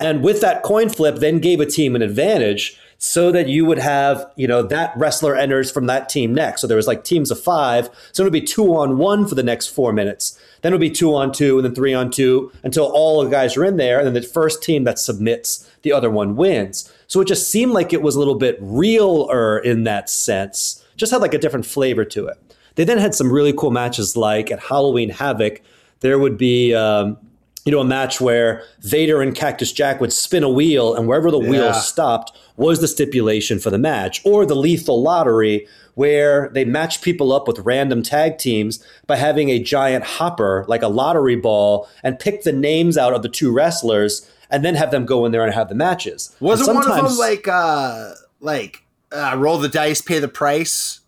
[0.00, 3.78] And with that coin flip, then gave a team an advantage so that you would
[3.78, 6.60] have, you know, that wrestler enters from that team next.
[6.60, 7.88] So there was like teams of five.
[8.12, 10.38] So it would be two on one for the next four minutes.
[10.60, 13.30] Then it would be two on two and then three on two until all the
[13.30, 13.96] guys are in there.
[13.96, 16.92] And then the first team that submits, the other one wins.
[17.06, 20.84] So it just seemed like it was a little bit realer in that sense.
[20.94, 22.36] Just had like a different flavor to it.
[22.74, 25.62] They then had some really cool matches like at Halloween Havoc,
[26.00, 27.16] there would be um,
[27.64, 31.30] you know, a match where Vader and Cactus Jack would spin a wheel, and wherever
[31.30, 36.64] the wheel stopped was the stipulation for the match, or the lethal lottery, where they
[36.64, 41.36] match people up with random tag teams by having a giant hopper, like a lottery
[41.36, 45.26] ball, and pick the names out of the two wrestlers, and then have them go
[45.26, 46.34] in there and have the matches.
[46.40, 51.00] Wasn't one of them like, uh, like, uh, roll the dice, pay the price?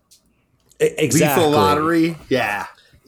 [0.79, 1.45] Exactly.
[1.45, 2.17] Lethal lottery?
[2.29, 2.67] Yeah.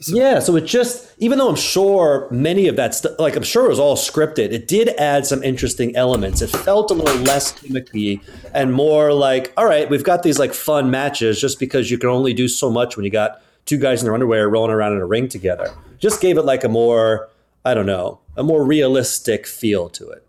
[0.08, 3.66] Yeah, so it just even though I'm sure many of that stuff, like I'm sure
[3.66, 6.42] it was all scripted, it did add some interesting elements.
[6.42, 8.20] It felt a little less gimmicky
[8.52, 12.10] and more like, all right, we've got these like fun matches just because you can
[12.10, 14.98] only do so much when you got two guys in their underwear rolling around in
[14.98, 15.72] a ring together.
[15.98, 17.28] Just gave it like a more
[17.64, 20.26] I don't know, a more realistic feel to it.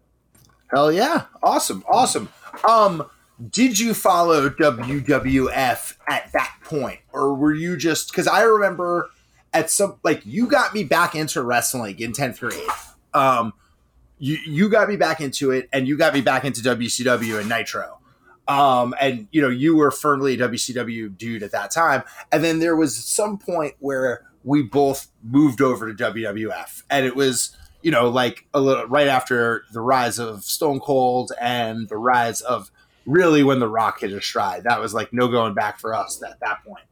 [0.72, 1.26] Hell yeah.
[1.44, 1.84] Awesome.
[1.90, 2.30] Awesome.
[2.68, 3.10] Um,
[3.50, 7.00] did you follow WWF at that point?
[7.12, 9.10] Or were you just because I remember
[9.56, 12.70] at some like you got me back into wrestling in 10th grade.
[13.14, 13.54] Um
[14.20, 17.50] you you got me back into it and you got me back into WCW and
[17.50, 18.00] Nitro.
[18.48, 22.04] Um, and you know, you were firmly a WCW dude at that time.
[22.32, 26.84] And then there was some point where we both moved over to WWF.
[26.90, 31.32] And it was, you know, like a little right after the rise of Stone Cold
[31.42, 32.72] and the rise of
[33.06, 34.64] really when the rock hit a stride.
[34.64, 36.86] That was like no going back for us at that point.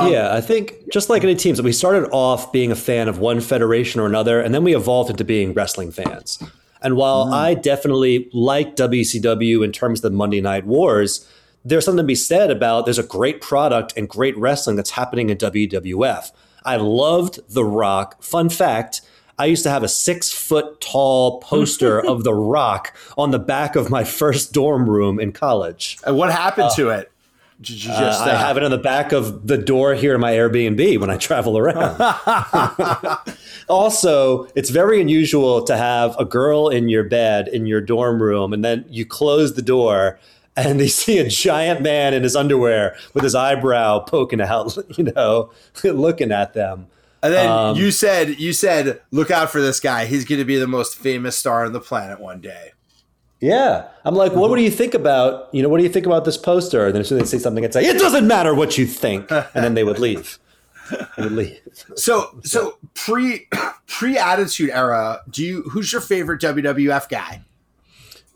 [0.00, 3.18] Um, yeah, I think just like any teams, we started off being a fan of
[3.18, 6.42] one federation or another, and then we evolved into being wrestling fans.
[6.80, 7.32] And while mm.
[7.32, 11.28] I definitely like WCW in terms of the Monday Night Wars,
[11.64, 15.30] there's something to be said about there's a great product and great wrestling that's happening
[15.30, 16.32] in WWF.
[16.64, 18.22] I loved The Rock.
[18.22, 19.02] Fun fact
[19.38, 23.76] I used to have a six foot tall poster of The Rock on the back
[23.76, 25.98] of my first dorm room in college.
[26.04, 27.11] And what happened uh, to it?
[27.62, 27.88] Just?
[28.20, 31.10] Uh, I have it on the back of the door here in my Airbnb when
[31.10, 31.96] I travel around.
[33.68, 38.52] also, it's very unusual to have a girl in your bed in your dorm room,
[38.52, 40.18] and then you close the door
[40.56, 45.04] and they see a giant man in his underwear with his eyebrow poking out, you
[45.04, 45.50] know,
[45.84, 46.86] looking at them.
[47.22, 50.06] And then um, you said, you said, look out for this guy.
[50.06, 52.72] He's going to be the most famous star on the planet one day.
[53.42, 53.88] Yeah.
[54.04, 56.24] I'm like, what, what do you think about, you know, what do you think about
[56.24, 56.86] this poster?
[56.86, 58.86] And then as soon as they say something, I'd say, it doesn't matter what you
[58.86, 59.30] think.
[59.30, 60.38] And then they would leave.
[61.16, 61.58] They would leave.
[61.96, 63.48] So, so pre,
[63.86, 67.42] pre attitude era, do you, who's your favorite WWF guy?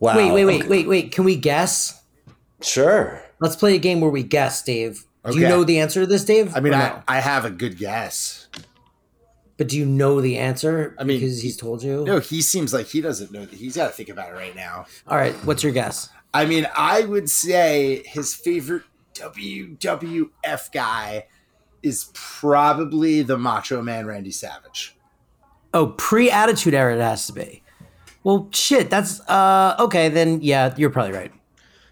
[0.01, 0.17] Wow.
[0.17, 0.69] Wait, wait, wait, okay.
[0.69, 1.13] wait, wait.
[1.13, 2.03] Can we guess?
[2.61, 3.23] Sure.
[3.39, 5.05] Let's play a game where we guess, Dave.
[5.31, 6.57] Do you know the answer to this, Dave?
[6.57, 8.46] I mean, I, I have a good guess.
[9.57, 10.95] But do you know the answer?
[10.99, 12.05] I mean, because he's told you.
[12.05, 13.47] No, he seems like he doesn't know.
[13.47, 14.87] He's got to think about it right now.
[15.07, 16.11] All right, what's your guess?
[16.35, 18.83] I mean, I would say his favorite
[19.15, 21.27] WWF guy
[21.83, 24.97] is probably the Macho Man Randy Savage.
[25.73, 27.63] Oh, pre-Attitude Era, it has to be.
[28.25, 30.09] Well, shit, that's uh okay.
[30.09, 31.33] Then yeah, you're probably right.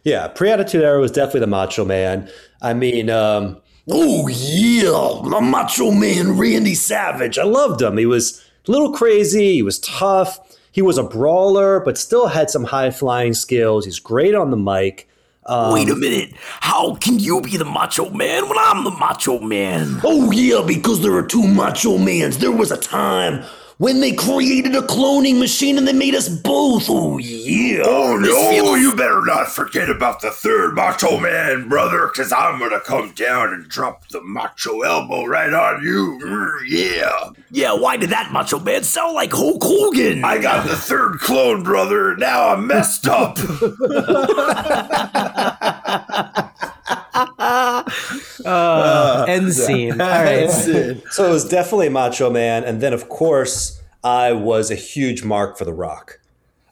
[0.02, 2.28] Yeah, pre-Attitude Era was definitely the Macho Man.
[2.60, 7.38] I mean, um, Oh yeah, the Macho Man Randy Savage.
[7.38, 7.98] I loved him.
[7.98, 9.54] He was a little crazy.
[9.54, 10.38] He was tough.
[10.72, 13.84] He was a brawler, but still had some high flying skills.
[13.84, 15.08] He's great on the mic.
[15.46, 16.32] Um, Wait a minute.
[16.60, 20.00] How can you be the Macho Man when I'm the Macho Man?
[20.02, 22.38] Oh yeah, because there are two Macho Mans.
[22.38, 23.44] There was a time
[23.78, 26.86] when they created a cloning machine and they made us both.
[26.88, 27.82] Oh, yeah.
[27.84, 32.80] Oh, no, you better not forget about the third Macho Man, brother, because I'm to
[32.80, 36.18] come down and drop the Macho elbow right on you.
[36.22, 37.30] Mm, yeah.
[37.50, 40.24] Yeah, why did that Macho Man sound like Hulk Hogan?
[40.24, 42.16] I got the third clone, brother.
[42.16, 43.38] Now I'm messed up.
[48.44, 49.92] uh, end scene.
[50.00, 50.50] All right.
[50.50, 55.56] so it was definitely Macho Man, and then of course I was a huge mark
[55.56, 56.20] for The Rock.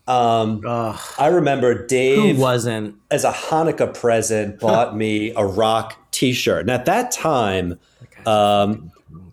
[0.08, 6.62] Um, I remember Dave Who wasn't as a Hanukkah present bought me a Rock T-shirt,
[6.62, 7.78] and at that time,
[8.26, 8.90] um,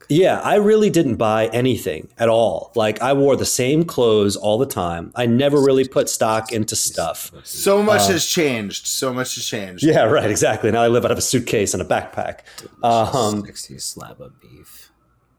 [0.10, 2.72] yeah, I really didn't buy anything at all.
[2.76, 5.12] Like I wore the same clothes all the time.
[5.16, 7.32] I never really put stock into stuff.
[7.44, 8.88] So much uh, has changed.
[8.88, 9.84] So much has changed.
[9.84, 10.30] Yeah, right.
[10.30, 10.72] Exactly.
[10.72, 12.40] Now I live out of a suitcase and a backpack.
[12.84, 14.92] Um, Sexy slab of beef.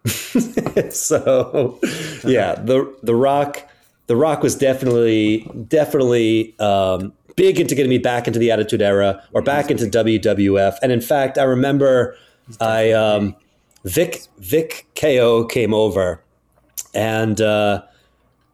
[0.94, 1.78] so,
[2.24, 3.68] yeah, the the Rock,
[4.06, 9.22] the Rock was definitely definitely um, big into getting me back into the Attitude Era
[9.32, 10.78] or back into WWF.
[10.80, 12.16] And in fact, I remember
[12.60, 12.92] I.
[12.92, 13.34] Um,
[13.84, 16.22] Vic Vic Ko came over,
[16.94, 17.82] and uh,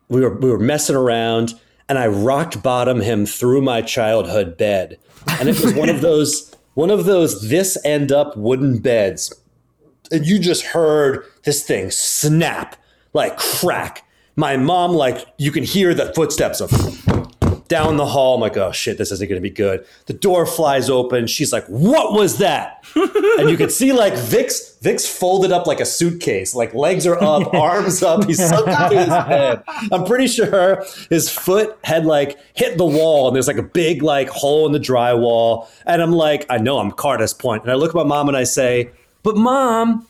[0.08, 1.54] we were we were messing around,
[1.88, 4.98] and I rocked bottom him through my childhood bed,
[5.40, 9.32] and it was one of those one of those this end up wooden beds,
[10.12, 12.76] and you just heard this thing snap
[13.12, 14.04] like crack.
[14.36, 16.70] My mom like you can hear the footsteps of
[17.68, 18.34] down the hall.
[18.34, 19.86] I'm like, oh shit, this isn't going to be good.
[20.06, 21.26] The door flies open.
[21.26, 22.84] She's like, what was that?
[22.94, 27.20] and you can see like Vic's Vic's folded up like a suitcase, like legs are
[27.22, 28.24] up, arms up.
[28.24, 29.62] He's sunk into his bed.
[29.90, 34.02] I'm pretty sure his foot had like hit the wall, and there's like a big
[34.02, 35.68] like hole in the drywall.
[35.86, 38.36] And I'm like, I know I'm Cardis Point, and I look at my mom and
[38.36, 38.90] I say,
[39.22, 40.06] but mom.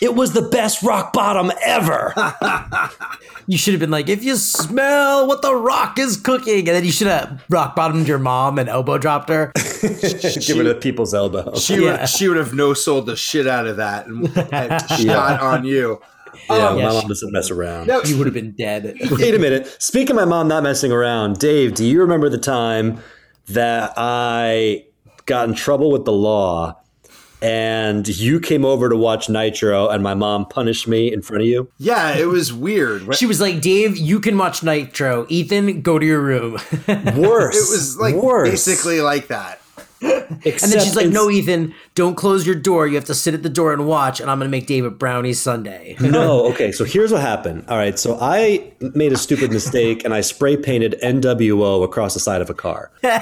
[0.00, 2.14] It was the best rock bottom ever.
[3.46, 6.84] you should have been like, if you smell what the rock is cooking, and then
[6.84, 9.52] you should have rock bottomed your mom and elbow dropped her.
[9.58, 11.54] she, Give her a people's elbow.
[11.56, 12.00] She yeah.
[12.00, 15.64] would she would have no sold the shit out of that and, and shot on
[15.64, 16.00] you.
[16.48, 17.88] Yeah, Yeah, my she- mom doesn't mess around.
[17.88, 18.96] Now, You would have been dead.
[19.10, 19.66] Wait a minute.
[19.82, 23.00] Speaking of my mom not messing around, Dave, do you remember the time
[23.48, 24.86] that I
[25.26, 26.79] got in trouble with the law
[27.42, 31.48] and you came over to watch Nitro and my mom punished me in front of
[31.48, 31.70] you?
[31.78, 33.14] yeah, it was weird.
[33.16, 35.26] She was like, Dave, you can watch Nitro.
[35.28, 36.52] Ethan, go to your room.
[36.88, 37.56] Worse.
[37.56, 38.50] It was like worse.
[38.50, 39.60] basically like that.
[40.02, 42.86] And then she's like, "No, Ethan, don't close your door.
[42.86, 44.20] You have to sit at the door and watch.
[44.20, 46.72] And I'm going to make David a brownie sundae." no, okay.
[46.72, 47.64] So here's what happened.
[47.68, 47.98] All right.
[47.98, 52.48] So I made a stupid mistake and I spray painted NWO across the side of
[52.48, 52.90] a car.
[53.02, 53.12] and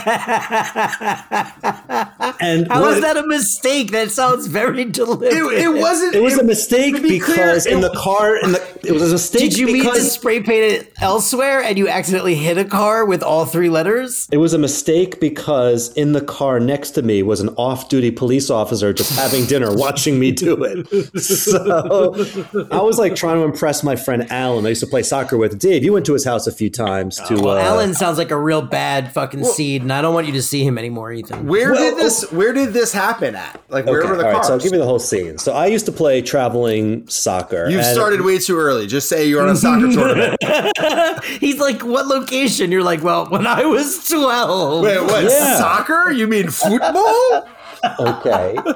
[2.68, 3.90] How what- is that a mistake?
[3.92, 5.32] That sounds very deliberate.
[5.32, 6.14] It, it wasn't.
[6.14, 8.78] It was it- a mistake to be clear, because in it- the car, in the
[8.84, 12.36] it was a mistake Did you mean to spray paint it elsewhere and you accidentally
[12.36, 14.28] hit a car with all three letters?
[14.30, 18.50] it was a mistake because in the car next to me was an off-duty police
[18.50, 20.86] officer just having dinner, watching me do it.
[21.20, 22.14] So
[22.70, 24.64] I was like trying to impress my friend Alan.
[24.66, 25.58] I used to play soccer with.
[25.58, 27.48] Dave, you went to his house a few times to.
[27.48, 30.42] uh, Alan sounds like a real bad fucking seed, and I don't want you to
[30.42, 31.46] see him anymore, Ethan.
[31.46, 32.30] Where Well, did this?
[32.30, 33.60] Where did this happen at?
[33.68, 34.46] Like, where Okay, were the all right, cars?
[34.46, 35.38] so I'll give you the whole scene.
[35.38, 37.68] So I used to play traveling soccer.
[37.68, 38.86] You've started way too early.
[38.86, 40.36] Just say you're on a soccer tournament.
[41.40, 45.24] He's like, "What location?" You're like, "Well, when I was 12." Wait, what?
[45.24, 45.56] Yeah.
[45.58, 46.10] Soccer?
[46.12, 47.48] You mean football?
[48.00, 48.56] Okay.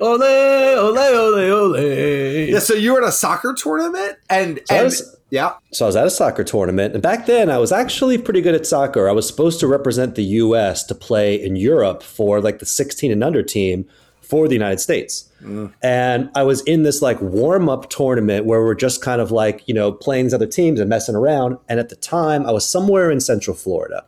[0.00, 2.48] Ole, ole, ole, ole.
[2.48, 2.58] yeah.
[2.58, 5.54] So you were at a soccer tournament, and I and was- yeah.
[5.72, 8.54] So I was at a soccer tournament, and back then I was actually pretty good
[8.54, 9.08] at soccer.
[9.08, 10.82] I was supposed to represent the U.S.
[10.84, 13.86] to play in Europe for like the 16 and under team
[14.28, 15.30] for the United States.
[15.42, 15.72] Mm.
[15.82, 19.66] And I was in this like warm up tournament where we're just kind of like,
[19.66, 21.56] you know, playing these other teams and messing around.
[21.68, 24.04] And at the time, I was somewhere in Central Florida,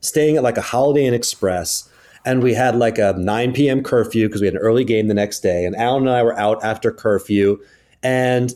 [0.00, 1.90] staying at like a Holiday Inn Express.
[2.24, 3.82] And we had like a 9 p.m.
[3.82, 5.64] curfew because we had an early game the next day.
[5.64, 7.58] And Alan and I were out after curfew.
[8.02, 8.54] And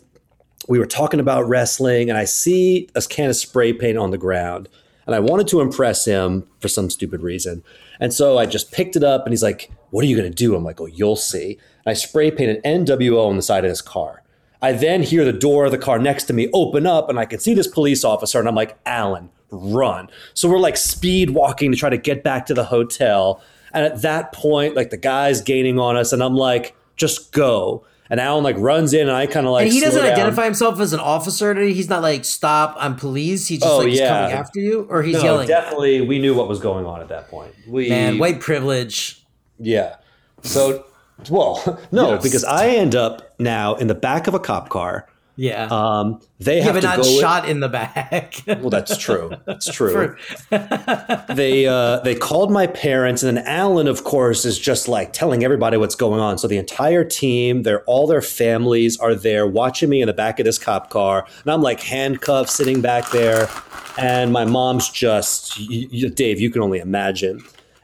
[0.69, 4.19] we were talking about wrestling and I see a can of spray paint on the
[4.19, 4.69] ground
[5.07, 7.63] and I wanted to impress him for some stupid reason.
[8.01, 10.35] And so I just picked it up and he's like, What are you going to
[10.35, 10.55] do?
[10.55, 11.59] I'm like, Oh, you'll see.
[11.85, 14.23] And I spray painted NWO on the side of his car.
[14.61, 17.25] I then hear the door of the car next to me open up and I
[17.25, 20.09] can see this police officer and I'm like, Alan, run.
[20.35, 23.41] So we're like speed walking to try to get back to the hotel.
[23.73, 27.85] And at that point, like the guy's gaining on us and I'm like, just go.
[28.11, 30.13] And Alan like runs in and I kind of like And he slow doesn't down.
[30.13, 31.55] identify himself as an officer.
[31.55, 34.09] He's not like, "Stop, I'm police." He's just Oh, like he's yeah.
[34.25, 35.49] coming after you, or he's No, yelling.
[35.49, 37.55] definitely we knew what was going on at that point.
[37.67, 39.25] We Man, white privilege.
[39.59, 39.97] Yeah.
[40.43, 40.85] So
[41.31, 42.23] well, no, Yes.
[42.23, 45.09] because I end up now in the back of a cop car.
[45.35, 48.35] Yeah, Um they yeah, have but to not shot in the back.
[48.47, 49.33] Well, that's true.
[49.47, 50.15] That's true.
[50.51, 55.43] they uh, they called my parents, and then Alan, of course, is just like telling
[55.43, 56.37] everybody what's going on.
[56.37, 60.39] So the entire team, their all their families are there watching me in the back
[60.39, 63.49] of this cop car, and I'm like handcuffed, sitting back there,
[63.97, 67.43] and my mom's just, y y Dave, you can only imagine,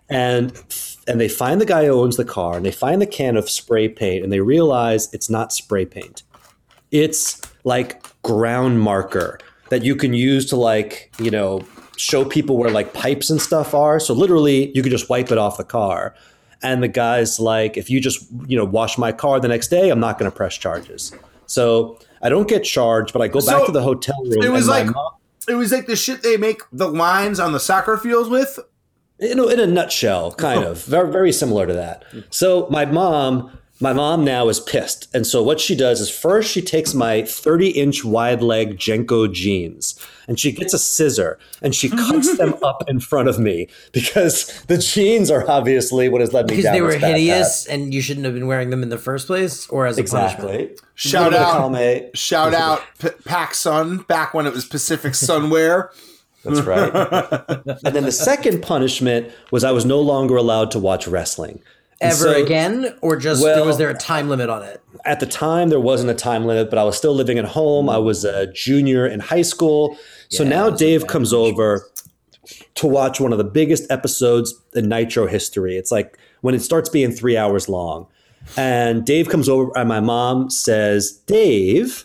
[0.09, 0.53] and.
[1.11, 3.49] And they find the guy who owns the car, and they find the can of
[3.49, 6.23] spray paint, and they realize it's not spray paint
[6.91, 9.39] it's like ground marker
[9.71, 11.65] that you can use to like you know
[11.97, 13.99] show people where like pipes and stuff are.
[13.99, 16.15] So literally you could just wipe it off the car.
[16.63, 19.91] And the guy's like if you just you know wash my car the next day
[19.91, 21.13] i'm not going to press charges.
[21.47, 24.51] So i don't get charged but i go So, back to the hotel room It
[24.51, 25.13] was like mom-
[25.49, 28.59] it was like the shit they make the lines on the soccer fields with.
[29.21, 30.73] You know, in a nutshell, kind oh.
[30.73, 30.85] of.
[30.85, 32.05] Very very similar to that.
[32.31, 36.51] So my mom, my mom now is pissed, and so what she does is first
[36.51, 41.75] she takes my thirty inch wide leg JNCO jeans and she gets a scissor and
[41.75, 46.33] she cuts them up in front of me because the jeans are obviously what has
[46.33, 48.47] led me because down Because they were this bad hideous, and you shouldn't have been
[48.47, 50.11] wearing them in the first place, or as a path.
[50.39, 50.61] punishment.
[50.61, 50.89] Exactly.
[50.95, 54.67] Shout Little bit of out, column shout out, P- Pac Sun back when it was
[54.67, 55.91] Pacific Sunwear.
[56.45, 56.93] That's right.
[57.85, 61.61] and then the second punishment was I was no longer allowed to watch wrestling.
[62.01, 64.81] Ever so- again, or just Well- was there a time limit on it?
[65.05, 67.89] at the time there wasn't a time limit but i was still living at home.
[67.89, 69.97] I was a junior in high school.
[70.29, 71.89] So now dave comes over
[72.75, 75.77] to watch one of the biggest episodes in nitro history.
[75.77, 78.07] It's like when it starts being three hours long.
[78.57, 82.05] And dave comes over and my mom says dave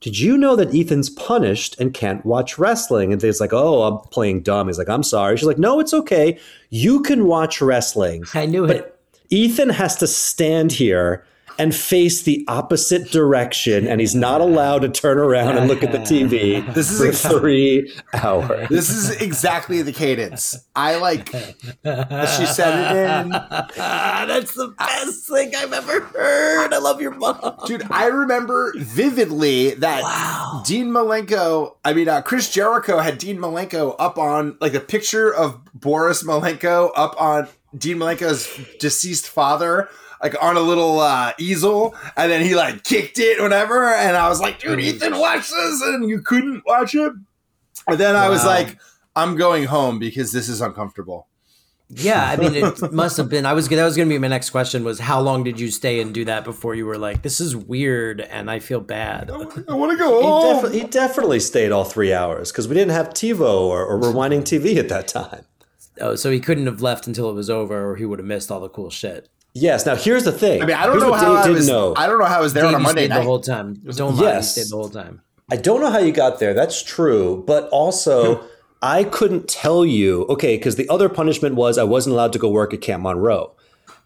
[0.00, 3.12] did you know that ethan's punished and can't watch wrestling?
[3.12, 4.66] And dave's like oh i'm playing dumb.
[4.68, 5.36] He's like i'm sorry.
[5.36, 6.38] She's like no it's okay.
[6.70, 8.24] You can watch wrestling.
[8.34, 8.91] I knew it.
[9.32, 11.24] Ethan has to stand here
[11.58, 15.92] and face the opposite direction, and he's not allowed to turn around and look at
[15.92, 18.68] the TV This is for ex- three hours.
[18.70, 20.56] This is exactly the cadence.
[20.74, 21.28] I like.
[21.28, 23.28] She said it in.
[23.76, 26.72] That's the best thing I've ever heard.
[26.72, 27.56] I love your mom.
[27.66, 30.02] Dude, I remember vividly that
[30.66, 35.32] Dean Malenko, I mean, uh, Chris Jericho had Dean Malenko up on, like, a picture
[35.32, 38.48] of Boris Malenko up on Dean Malenko's
[38.78, 39.88] deceased father,
[40.22, 41.94] like, on a little uh, easel.
[42.16, 43.92] And then he, like, kicked it, whatever.
[43.92, 45.82] And I was like, dude, Ethan, watch this.
[45.82, 47.12] And you couldn't watch it.
[47.88, 48.78] And then I was like,
[49.16, 51.26] I'm going home because this is uncomfortable.
[51.94, 53.44] Yeah, I mean, it must have been.
[53.44, 54.82] I was that was going to be my next question.
[54.82, 57.54] Was how long did you stay and do that before you were like, this is
[57.54, 59.30] weird and I feel bad.
[59.30, 60.62] I want to go He, home.
[60.64, 64.40] defi- he definitely stayed all three hours because we didn't have TiVo or, or rewinding
[64.40, 65.44] TV at that time.
[66.00, 68.50] Oh, so he couldn't have left until it was over, or he would have missed
[68.50, 69.28] all the cool shit.
[69.54, 69.84] Yes.
[69.86, 70.62] Now here's the thing.
[70.62, 71.68] I mean, I don't Here's know how Dave I didn't was.
[71.68, 71.94] know.
[71.96, 73.18] I don't know how I was there Dave, on a Monday night.
[73.18, 73.74] the whole time.
[73.74, 74.52] Don't lie, you Yes.
[74.52, 75.20] stayed the whole time.
[75.50, 76.54] I don't know how you got there.
[76.54, 77.44] That's true.
[77.46, 78.42] But also,
[78.82, 82.48] I couldn't tell you, okay, because the other punishment was I wasn't allowed to go
[82.48, 83.52] work at Camp Monroe.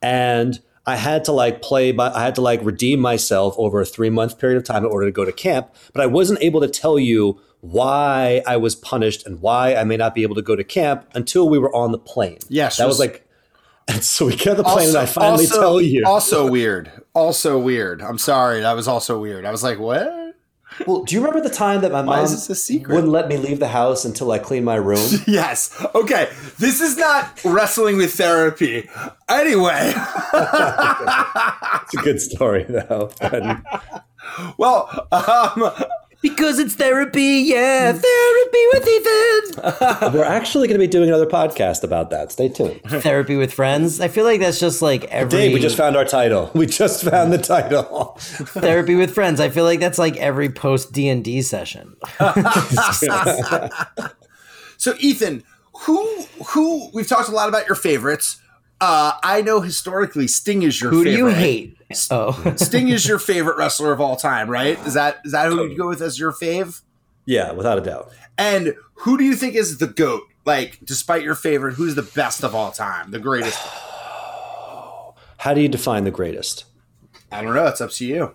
[0.02, 3.86] And I had to like play, by, I had to like redeem myself over a
[3.86, 5.72] three month period of time in order to go to camp.
[5.92, 9.96] But I wasn't able to tell you why I was punished and why I may
[9.96, 12.38] not be able to go to camp until we were on the plane.
[12.48, 13.25] Yes, That was was- like,
[13.88, 16.04] and so we get the plane and I finally also, tell you.
[16.04, 16.90] Also weird.
[17.14, 18.02] Also weird.
[18.02, 18.60] I'm sorry.
[18.60, 19.44] That was also weird.
[19.44, 20.26] I was like, what?
[20.86, 22.94] well, do you remember the time that my Why mom is this a secret?
[22.94, 25.08] wouldn't let me leave the house until I cleaned my room?
[25.26, 25.74] Yes.
[25.94, 26.30] Okay.
[26.58, 28.88] This is not wrestling with therapy.
[29.28, 29.92] Anyway.
[31.86, 33.10] It's a good story though.
[34.58, 35.70] Well, um,
[36.22, 40.12] Because it's therapy, yeah, therapy with Ethan.
[40.14, 42.32] we're actually going to be doing another podcast about that.
[42.32, 42.80] Stay tuned.
[42.86, 44.00] therapy with friends.
[44.00, 46.50] I feel like that's just like every Dave, we just found our title.
[46.54, 48.16] We just found the title.
[48.18, 49.40] therapy with friends.
[49.40, 51.96] I feel like that's like every post D and D session.
[54.78, 55.44] so Ethan,
[55.82, 58.40] who who we've talked a lot about your favorites.
[58.80, 61.10] Uh, I know historically Sting is your favorite.
[61.10, 61.75] Who do you hate?
[62.10, 64.78] Oh, Sting is your favorite wrestler of all time, right?
[64.86, 66.82] Is that is that who you go with as your fave?
[67.24, 68.12] Yeah, without a doubt.
[68.38, 70.22] And who do you think is the GOAT?
[70.44, 73.10] Like, despite your favorite, who's the best of all time?
[73.10, 73.58] The greatest?
[75.38, 76.64] How do you define the greatest?
[77.30, 77.66] I don't know.
[77.66, 78.34] It's up to you.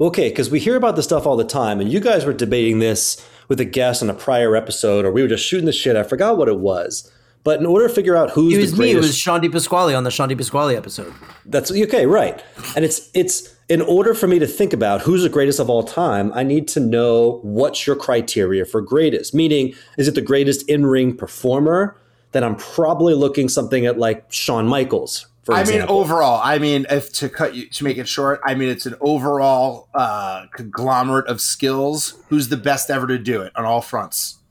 [0.00, 2.78] Okay, because we hear about this stuff all the time, and you guys were debating
[2.78, 5.96] this with a guest on a prior episode, or we were just shooting the shit.
[5.96, 7.10] I forgot what it was.
[7.44, 8.90] But in order to figure out who's the it was the me.
[8.92, 11.12] It was Sean Di Pasquale on the Sean Di Pasquale episode.
[11.46, 12.42] That's okay, right.
[12.76, 15.82] And it's it's in order for me to think about who's the greatest of all
[15.82, 19.34] time, I need to know what's your criteria for greatest.
[19.34, 21.96] Meaning, is it the greatest in-ring performer?
[22.32, 26.84] Then I'm probably looking something at like Shawn Michaels, for I mean, overall, I mean,
[26.90, 31.26] if to cut you to make it short, I mean, it's an overall uh, conglomerate
[31.26, 32.22] of skills.
[32.28, 34.36] Who's the best ever to do it on all fronts?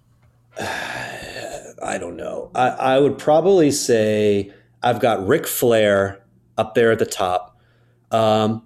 [1.81, 2.51] I don't know.
[2.55, 4.51] I, I would probably say
[4.81, 6.23] I've got Ric Flair
[6.57, 7.59] up there at the top.
[8.11, 8.65] Um,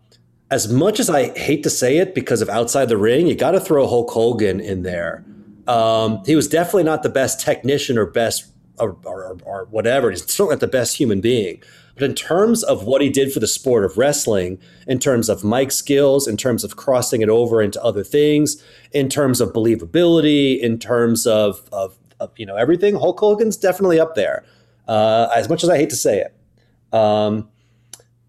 [0.49, 3.51] as much as I hate to say it because of outside the ring, you got
[3.51, 5.25] to throw Hulk Hogan in there.
[5.67, 10.09] Um, he was definitely not the best technician or best or, or, or whatever.
[10.11, 11.61] He's certainly not the best human being.
[11.95, 15.43] But in terms of what he did for the sport of wrestling, in terms of
[15.43, 20.59] mic skills, in terms of crossing it over into other things, in terms of believability,
[20.59, 21.97] in terms of, of,
[22.35, 24.43] you know everything, Hulk Hogan's definitely up there.
[24.87, 27.49] Uh, as much as I hate to say it, um,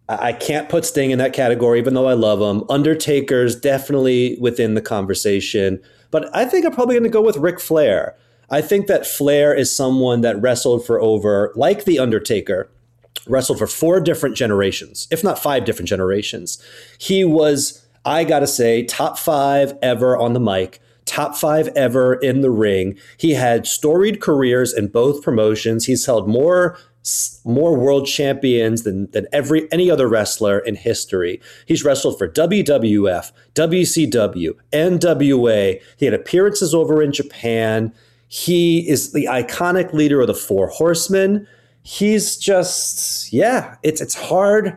[0.08, 2.64] I I can't put Sting in that category, even though I love him.
[2.68, 5.80] Undertaker's definitely within the conversation,
[6.10, 8.16] but I think I'm probably going to go with Ric Flair.
[8.50, 12.70] I think that Flair is someone that wrestled for over, like the Undertaker,
[13.26, 16.62] wrestled for four different generations, if not five different generations.
[16.98, 22.40] He was, I gotta say, top five ever on the mic, top five ever in
[22.40, 22.98] the ring.
[23.16, 25.86] He had storied careers in both promotions.
[25.86, 26.78] He's held more
[27.44, 31.40] more world champions than, than every any other wrestler in history.
[31.66, 35.82] He's wrestled for WWF, WCW, NWA.
[35.96, 37.92] He had appearances over in Japan.
[38.28, 41.46] He is the iconic leader of the Four Horsemen
[41.82, 44.76] he's just yeah it's it's hard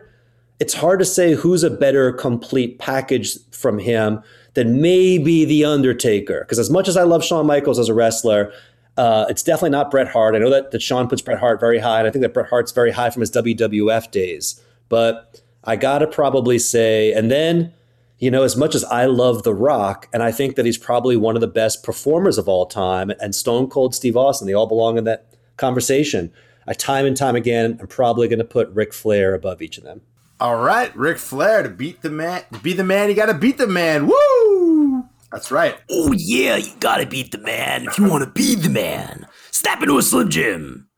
[0.58, 4.20] it's hard to say who's a better complete package from him
[4.56, 8.52] than maybe the undertaker because as much as i love Shawn michaels as a wrestler
[8.96, 10.34] uh, it's definitely not Bret Hart.
[10.34, 12.48] I know that, that Sean puts Bret Hart very high, and I think that Bret
[12.48, 14.60] Hart's very high from his WWF days.
[14.88, 17.74] But I gotta probably say, and then,
[18.18, 21.16] you know, as much as I love The Rock, and I think that he's probably
[21.16, 24.66] one of the best performers of all time, and Stone Cold Steve Austin, they all
[24.66, 25.26] belong in that
[25.56, 26.32] conversation.
[26.66, 30.00] I time and time again, I'm probably to put Ric Flair above each of them.
[30.38, 32.42] All right, Ric Flair to beat the man.
[32.52, 34.06] To be the man, you got to beat the man.
[34.06, 35.04] Woo!
[35.32, 35.76] That's right.
[35.90, 39.26] Oh yeah, you gotta beat the man if you wanna be the man.
[39.50, 40.88] Snap into a Slim Jim.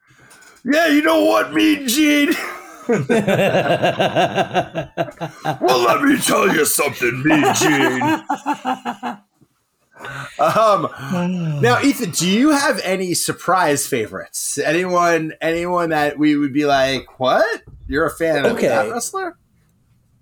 [0.65, 2.29] Yeah, you know what, Mean Gene?
[2.89, 3.01] well,
[5.81, 8.25] let me tell you something, Mean Gene.
[10.39, 10.89] Um,
[11.61, 14.59] now, Ethan, do you have any surprise favorites?
[14.59, 17.63] Anyone, anyone that we would be like, "What?
[17.87, 18.67] You're a fan Okay.
[18.69, 19.37] of that wrestler?"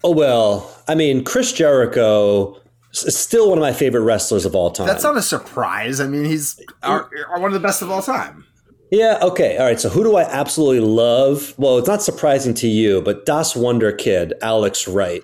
[0.05, 2.61] Oh well, I mean, Chris Jericho
[2.93, 4.87] is still one of my favorite wrestlers of all time.
[4.87, 6.01] That's not a surprise.
[6.01, 8.45] I mean, he's our, our- one of the best of all time.
[8.93, 9.57] Yeah, okay.
[9.59, 9.81] All right.
[9.81, 11.55] So who do I absolutely love?
[11.59, 15.23] Well, it's not surprising to you, but Das Wonder Kid, Alex Wright,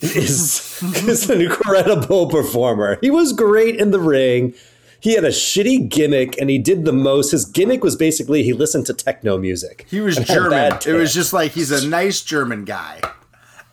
[0.00, 2.98] is, is an incredible performer.
[3.00, 4.54] He was great in the ring.
[5.00, 7.30] He had a shitty gimmick and he did the most.
[7.30, 9.86] His gimmick was basically he listened to techno music.
[9.88, 10.72] He was German.
[10.86, 13.00] It was just like he's a nice German guy.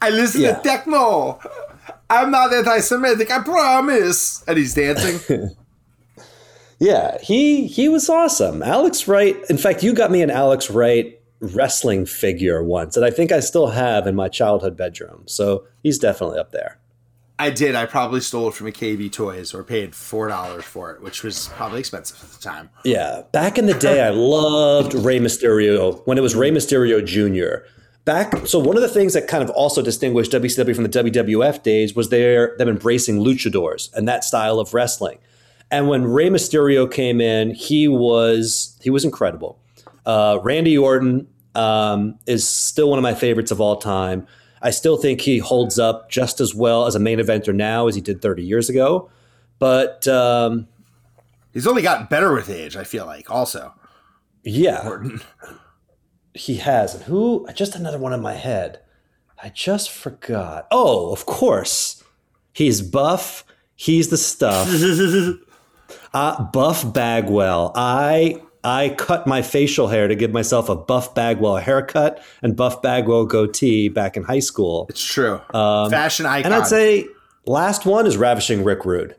[0.02, 0.56] I listen Yeah.
[0.56, 1.40] to techno.
[2.10, 3.32] I'm not anti-Semitic.
[3.32, 4.44] I promise.
[4.48, 5.50] And he's dancing.
[6.78, 8.62] Yeah, he he was awesome.
[8.62, 9.38] Alex Wright.
[9.50, 13.40] In fact, you got me an Alex Wright wrestling figure once, and I think I
[13.40, 15.24] still have in my childhood bedroom.
[15.28, 16.80] So he's definitely up there.
[17.38, 17.76] I did.
[17.76, 21.22] I probably stole it from a KB Toys or paid four dollars for it, which
[21.22, 22.70] was probably expensive at the time.
[22.86, 27.68] Yeah, back in the day, I loved Rey Mysterio when it was Rey Mysterio Jr.
[28.06, 31.64] Back, so one of the things that kind of also distinguished WCW from the WWF
[31.64, 35.18] days was their them embracing luchadors and that style of wrestling.
[35.72, 39.60] And when Rey Mysterio came in, he was he was incredible.
[40.06, 44.28] Uh, Randy Orton um, is still one of my favorites of all time.
[44.62, 47.96] I still think he holds up just as well as a main eventer now as
[47.96, 49.10] he did 30 years ago.
[49.60, 50.68] But um,
[51.54, 52.76] He's only gotten better with age.
[52.76, 53.30] I feel like.
[53.32, 53.74] Also,
[54.44, 55.02] Yeah.
[56.34, 56.94] He has.
[56.96, 57.48] And who?
[57.54, 58.80] Just another one in my head.
[59.42, 60.68] I just forgot.
[60.72, 62.04] Oh, of course.
[62.52, 63.46] He's buff.
[63.76, 64.68] He's the stuff.
[66.14, 67.72] uh, buff Bagwell.
[67.76, 72.82] I I cut my facial hair to give myself a Buff Bagwell haircut and Buff
[72.82, 74.88] Bagwell goatee back in high school.
[74.90, 75.40] it's true.
[75.54, 76.52] Um, Fashion icon.
[76.52, 77.08] And I'd say
[77.46, 79.16] last one is Ravishing Rick Rude.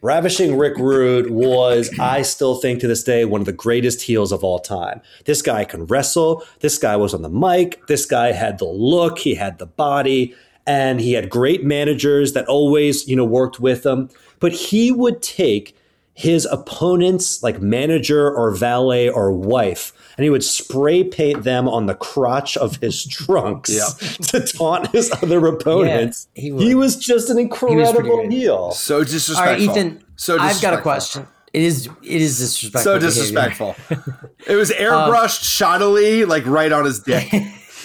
[0.00, 4.30] Ravishing Rick Rude was, I still think to this day, one of the greatest heels
[4.30, 5.00] of all time.
[5.24, 6.44] This guy can wrestle.
[6.60, 7.84] This guy was on the mic.
[7.88, 9.18] This guy had the look.
[9.18, 10.34] He had the body.
[10.68, 14.08] And he had great managers that always, you know, worked with him.
[14.38, 15.74] But he would take
[16.18, 21.86] his opponent's like manager or valet or wife and he would spray paint them on
[21.86, 26.26] the crotch of his trunks to taunt his other opponents.
[26.34, 28.32] he he, was just an incredible great.
[28.32, 28.72] heel.
[28.72, 29.44] so All disrespectful.
[29.46, 30.04] right, Ethan.
[30.16, 31.24] So I've got a question.
[31.52, 32.94] It is it is disrespectful.
[32.94, 33.76] So disrespectful.
[34.48, 37.32] it was airbrushed uh, shoddily, like right on his dick.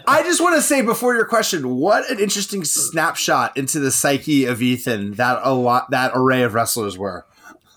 [0.07, 4.45] I just want to say before your question, what an interesting snapshot into the psyche
[4.45, 7.25] of Ethan that a lot that array of wrestlers were.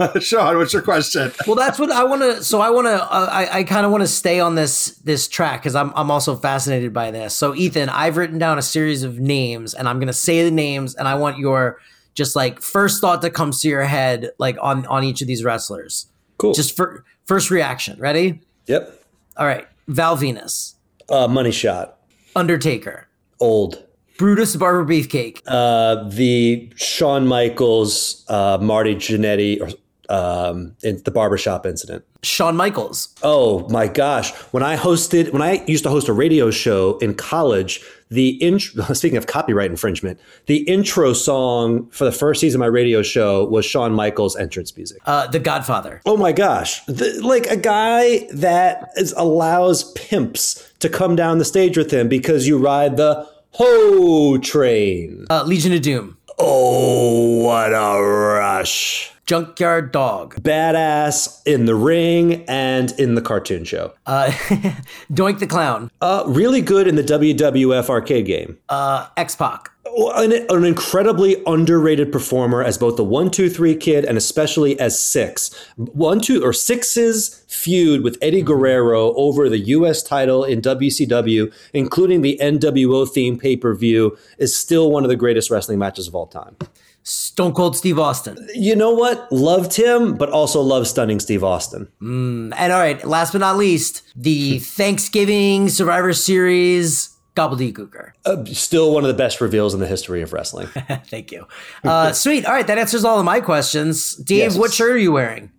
[0.21, 1.31] Sean, what's your question?
[1.47, 2.43] Well, that's what I want to.
[2.43, 3.03] So I want to.
[3.03, 6.11] Uh, I, I kind of want to stay on this this track because I'm I'm
[6.11, 7.35] also fascinated by this.
[7.35, 10.51] So Ethan, I've written down a series of names, and I'm going to say the
[10.51, 11.79] names, and I want your
[12.15, 15.45] just like first thought that comes to your head, like on on each of these
[15.45, 16.07] wrestlers.
[16.39, 16.55] Cool.
[16.55, 17.99] Just for first reaction.
[18.01, 18.41] Ready?
[18.67, 19.05] yep.
[19.37, 19.67] All right.
[19.91, 20.75] Val Venis,
[21.09, 21.99] Uh, money shot.
[22.37, 23.09] Undertaker,
[23.41, 23.83] Old.
[24.19, 29.69] Brutus Barber Beefcake, Uh, the Shawn Michaels, uh, Marty Jannetty, or
[30.15, 32.05] um, in the barbershop incident.
[32.23, 34.33] Shawn Michaels, Oh my gosh!
[34.53, 38.83] When I hosted, when I used to host a radio show in college, the intro.
[38.95, 43.45] Speaking of copyright infringement, the intro song for the first season of my radio show
[43.47, 44.99] was Shawn Michaels' entrance music.
[45.07, 46.85] uh, The Godfather, Oh my gosh!
[46.85, 52.09] The, like a guy that is, allows pimps to come down the stage with him
[52.09, 55.27] because you ride the ho train.
[55.31, 59.13] uh, Legion of Doom, Oh, what a rush!
[59.31, 63.93] Junkyard Dog, Badass in the ring and in the cartoon show.
[64.05, 64.25] uh,
[65.13, 68.59] Doink the Clown, Uh, really good in the WWF arcade game.
[68.71, 74.05] uh, X Pac, An, an incredibly underrated performer as both the one, two, three kid
[74.05, 75.55] and especially as Syxx.
[75.77, 80.03] One, two, or Syxx's feud with Eddie Guerrero over the U.S.
[80.03, 85.15] title in WCW, including the NWO theme pay per view, is still one of the
[85.15, 86.57] greatest wrestling matches of all time.
[87.03, 88.49] Stone Cold Steve Austin.
[88.55, 89.31] You know what?
[89.33, 91.89] Loved him, but also loved stunning Steve Austin.
[92.01, 98.11] And all right, last but not least, the Thanksgiving Survivor Series gobbledygooker.
[98.27, 100.67] Uh, still one of the best reveals in the history of wrestling.
[101.07, 101.47] Thank you.
[101.85, 102.45] Uh, sweet.
[102.45, 104.15] All right, that answers all of my questions.
[104.17, 104.59] Dave, Yes.
[104.59, 105.51] what shirt are you wearing?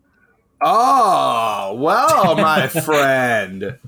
[0.64, 3.80] Oh, well, my friend.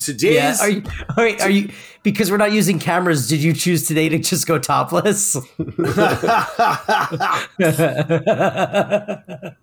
[0.00, 0.56] Today's Yeah.
[0.60, 0.82] Are you,
[1.16, 1.70] are, you- are you
[2.02, 3.28] because we're not using cameras?
[3.28, 5.36] Did you choose today to just go topless?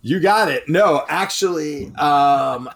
[0.00, 0.68] You got it.
[0.68, 2.70] No, actually, um,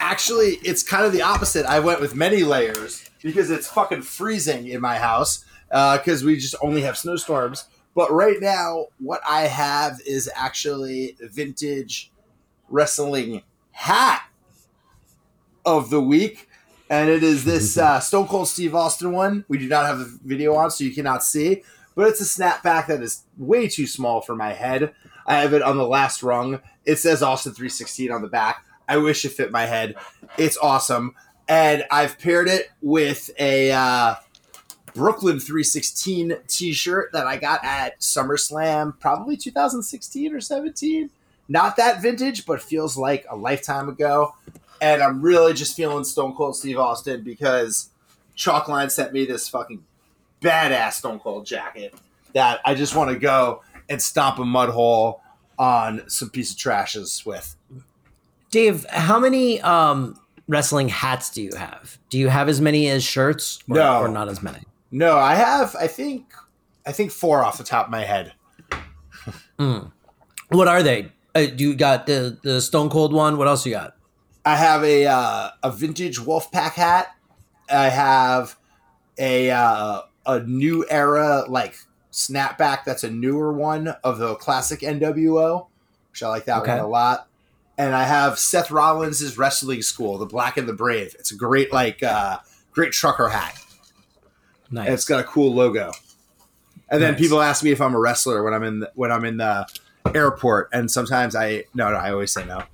[0.00, 1.66] actually, it's kind of the opposite.
[1.66, 6.54] I went with many layers because it's fucking freezing in my house because we just
[6.62, 7.66] only have snowstorms.
[7.94, 12.10] But right now, what I have is actually vintage
[12.70, 13.42] wrestling
[13.72, 14.22] hat
[15.64, 16.48] of the week.
[16.90, 19.44] And it is this uh, Stone Cold Steve Austin one.
[19.48, 21.62] We do not have the video on, so you cannot see.
[21.94, 24.94] But it's a snapback that is way too small for my head.
[25.26, 26.60] I have it on the last rung.
[26.84, 28.64] It says Austin 316 on the back.
[28.88, 29.94] I wish it fit my head.
[30.36, 31.14] It's awesome.
[31.48, 34.16] And I've paired it with a uh,
[34.94, 41.10] Brooklyn 316 t shirt that I got at SummerSlam, probably 2016 or 17.
[41.48, 44.34] Not that vintage, but feels like a lifetime ago.
[44.82, 47.90] And I'm really just feeling Stone Cold Steve Austin because
[48.36, 49.84] Chalkline sent me this fucking
[50.42, 51.94] badass Stone Cold jacket
[52.34, 55.22] that I just want to go and stomp a mud hole
[55.56, 57.54] on some piece of trashes with.
[58.50, 60.18] Dave, how many um,
[60.48, 61.96] wrestling hats do you have?
[62.10, 64.00] Do you have as many as shirts, or, No.
[64.00, 64.60] or not as many?
[64.90, 66.34] No, I have I think
[66.84, 68.32] I think four off the top of my head.
[70.48, 71.12] What are they?
[71.34, 73.38] Uh, do you got the the Stone Cold one?
[73.38, 73.94] What else you got?
[74.44, 77.14] I have a uh, a vintage Wolfpack hat.
[77.70, 78.56] I have
[79.18, 81.76] a uh, a new era like
[82.12, 85.66] snapback that's a newer one of the classic NWO,
[86.10, 86.72] which I like that Okay.
[86.72, 87.28] one a lot.
[87.78, 91.16] And I have Seth Rollins' wrestling school, the Black and the Brave.
[91.18, 92.38] It's a great like uh,
[92.72, 93.56] great trucker hat.
[94.70, 94.86] Nice.
[94.86, 95.92] and it's got a cool logo.
[96.90, 97.20] And then Nice.
[97.20, 99.66] people ask me if I'm a wrestler when I'm in the, when I'm in the
[100.14, 102.64] airport, and sometimes I no no I always say no.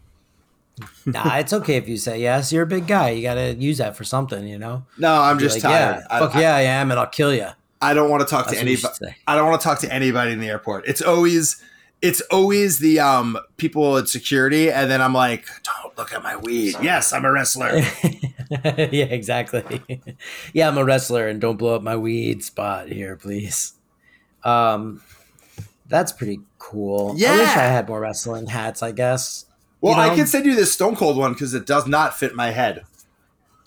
[1.07, 2.53] Nah, it's okay if you say yes.
[2.53, 3.11] You're a big guy.
[3.11, 4.85] You got to use that for something, you know.
[4.97, 5.97] No, I'm just like, tired.
[6.01, 7.49] Yeah, I, fuck I- yeah, I am, and I'll kill you.
[7.81, 9.17] I don't want to talk That's to anybody.
[9.27, 10.87] I don't want to talk to anybody in the airport.
[10.89, 11.63] It's always
[12.01, 16.37] it's always the um people at security, and then I'm like, don't look at my
[16.37, 16.77] weed.
[16.83, 17.79] Yes, I'm a wrestler.
[18.51, 19.83] yeah, exactly.
[20.53, 23.75] yeah, I'm a wrestler, and don't blow up my weed spot here, please.
[24.45, 25.03] Um,
[25.87, 27.15] that's pretty cool.
[27.17, 27.33] Yeah.
[27.33, 28.83] I wish I had more wrestling hats.
[28.83, 29.47] I guess.
[29.81, 32.35] Well, You I can send you this Stone Cold one because it does not fit
[32.35, 32.85] my head.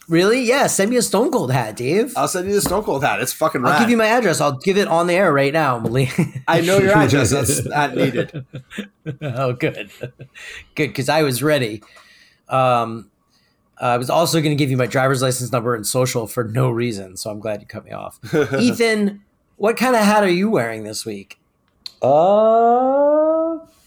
[0.10, 0.42] Really?
[0.44, 0.68] Yeah.
[0.68, 2.14] Send me a Stone Cold hat, Dave.
[2.18, 3.22] I'll send you the Stone Cold hat.
[3.22, 3.74] It's fucking rad.
[3.74, 4.42] I'll give you my address.
[4.42, 6.12] I'll give it on the air right now, Malik.
[6.48, 7.30] I know your address.
[7.32, 8.46] That's not needed.
[9.22, 9.90] oh, good,
[10.76, 11.82] good, because I was ready.
[12.50, 13.10] Um,
[13.80, 16.70] I was also going to give you my driver's license number and social for no
[16.70, 18.20] reason, so I'm glad you cut me off.
[18.60, 19.24] Ethan,
[19.56, 21.40] what kind of hat are you wearing this week?
[22.02, 22.08] Uh,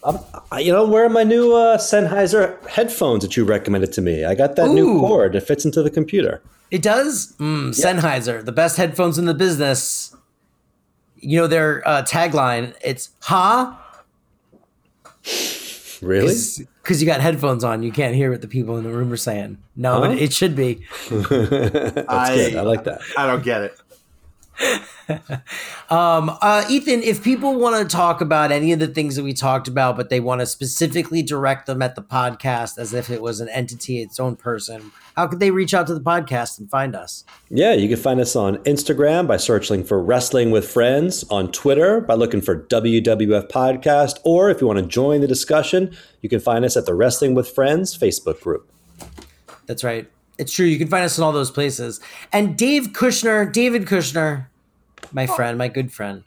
[0.05, 0.19] I'm,
[0.63, 4.23] you know, I'm wearing my new uh, Sennheiser headphones that you recommended to me.
[4.23, 6.41] I got that new cord that fits into the computer.
[6.71, 7.33] It does.
[7.39, 10.15] Mm, Sennheiser, the best headphones in the business.
[11.19, 12.75] You know their uh, tagline.
[12.83, 13.81] It's "Ha,"
[16.01, 16.35] Really?
[16.83, 17.81] because you got headphones on.
[17.81, 19.57] You can't hear what the people in the room are saying.
[19.75, 20.11] No, Huh?
[20.11, 20.85] it, it should be.
[21.09, 21.31] That's
[22.07, 22.55] I- good.
[22.57, 23.01] I like that.
[23.17, 23.77] I don't get it.
[25.87, 29.33] Um, uh, Ethan, if people want to talk about any of the things that we
[29.33, 33.21] talked about, but they want to specifically direct them at the podcast as if it
[33.21, 36.69] was an entity, its own person, how could they reach out to the podcast and
[36.71, 37.23] find us?
[37.49, 42.01] Yeah, you can find us on Instagram by searching for Wrestling with Friends, on Twitter
[42.01, 46.39] by looking for WWF Podcast, or if you want to join the discussion, you can
[46.39, 48.71] find us at the Wrestling with Friends Facebook group.
[49.67, 50.09] That's right.
[50.37, 50.65] It's true.
[50.65, 51.99] You can find us in all those places.
[52.33, 54.47] And Dave Kushner, David Kushner,
[55.11, 56.23] my friend, my good friend.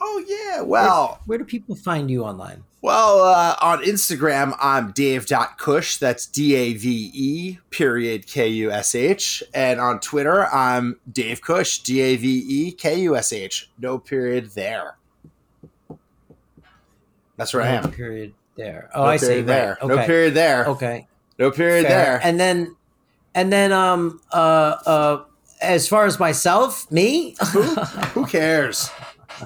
[0.00, 0.62] Oh yeah.
[0.62, 2.64] Well, Where do people find you online?
[2.80, 5.98] Well, uh, on Instagram, I'm Dave.Kush.
[5.98, 9.44] That's D A V E period K U S H.
[9.54, 13.70] And on Twitter, I'm Dave Kush, D A V E K U S H.
[13.78, 14.96] No period there.
[17.36, 17.92] That's where I No am.
[17.92, 18.90] Period there.
[18.94, 19.40] Oh, No I see.
[19.42, 19.78] there.
[19.80, 19.88] Right.
[19.88, 20.66] No period there.
[20.66, 21.06] Okay.
[21.38, 22.04] No period Fair.
[22.04, 22.20] there.
[22.24, 22.76] And then,
[23.34, 25.24] and then, um, uh, uh,
[25.60, 27.36] as far as myself, me,
[28.14, 28.90] Who cares?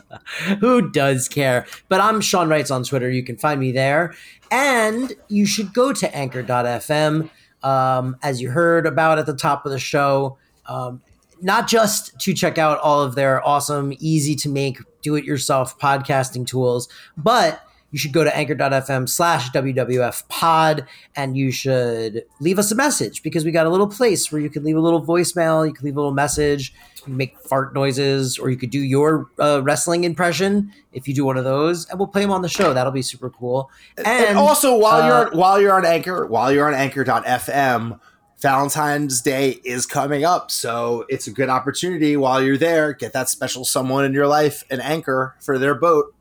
[0.61, 1.67] who does care?
[1.89, 3.11] But I'm Sean Wrights on Twitter.
[3.11, 4.15] You can find me there,
[4.51, 7.31] and you should go to Anchor.fm.
[7.63, 11.03] Um, as you heard about at the top of the show, um,
[11.43, 15.79] not just to check out all of their awesome, easy to make, do it yourself
[15.79, 17.61] podcasting tools, but
[17.91, 23.23] you should go to anchor.fm slash WWF pod and you should leave us a message
[23.23, 25.85] because we got a little place where you can leave a little voicemail, you can
[25.85, 29.63] leave a little message, you can make fart noises, or you could do your uh,
[29.63, 32.75] wrestling impression if you do one of those, and we'll play them on the show.
[32.75, 33.71] That'll be super cool.
[33.97, 38.01] And, And, also, while uh, you're while you're on Anchor, while you're on Anchor.fm,
[38.41, 42.93] Valentine's Day is coming up, so it's a good opportunity while you're there.
[42.93, 46.15] Get that special someone in your life an anchor for their boat.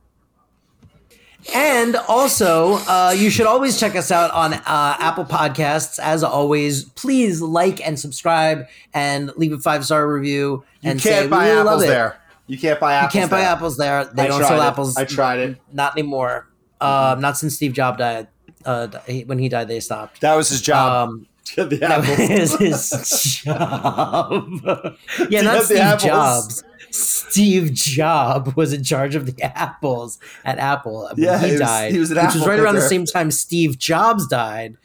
[1.54, 4.62] And also, uh, you should always check us out on uh,
[5.00, 6.00] Apple Podcasts.
[6.00, 10.64] As always, please like and subscribe and leave a five star review.
[10.82, 12.18] You and can't say, buy really apples there.
[12.48, 13.14] You can't buy apples.
[13.14, 13.50] You can't buy there.
[13.50, 14.06] apples there.
[14.06, 14.66] They I don't sell it.
[14.66, 14.98] apples.
[14.98, 15.58] I tried it.
[15.72, 16.48] Not anymore.
[16.82, 18.28] Um, not since Steve Jobs died.
[18.64, 18.88] Uh,
[19.26, 20.22] when he died, they stopped.
[20.22, 21.10] That was his job.
[21.10, 24.98] Um, the that was his job.
[25.30, 26.00] yeah, not Steve.
[26.00, 26.64] Jobs.
[26.96, 31.08] Steve Jobs was in charge of the apples at Apple.
[31.14, 33.78] When Yeah, he was- died, he was which was right around the same time Steve
[33.78, 34.78] Jobs died.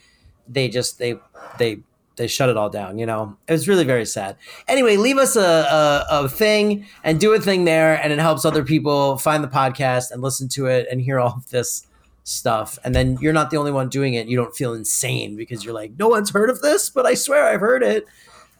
[0.48, 1.16] They just they
[1.58, 1.78] they
[2.16, 2.98] they shut it all down.
[2.98, 4.36] You know, it was really very sad.
[4.68, 8.44] Anyway, leave us a, a a thing and do a thing there, and it helps
[8.44, 11.86] other people find the podcast and listen to it and hear all of this
[12.24, 12.78] stuff.
[12.84, 14.26] And then you're not the only one doing it.
[14.26, 17.44] You don't feel insane because you're like, no one's heard of this, but I swear
[17.46, 18.06] I've heard it.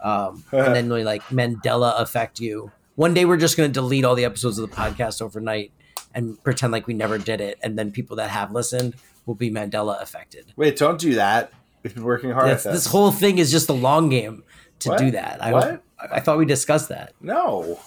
[0.03, 2.70] Um, and then we like Mandela affect you.
[3.01, 5.72] One day we're just going to delete all the episodes of the podcast overnight
[6.14, 8.94] and pretend like we never did it, and then people that have listened
[9.24, 10.53] will be Mandela affected.
[10.55, 11.51] Wait, don't do that.
[11.82, 12.92] We've been working hard That's, at this this.
[12.92, 14.44] whole thing is just a long game
[14.80, 14.98] to What?
[14.98, 15.42] do that.
[15.42, 15.82] I, What?
[15.98, 17.14] I thought we discussed that.
[17.22, 17.80] no.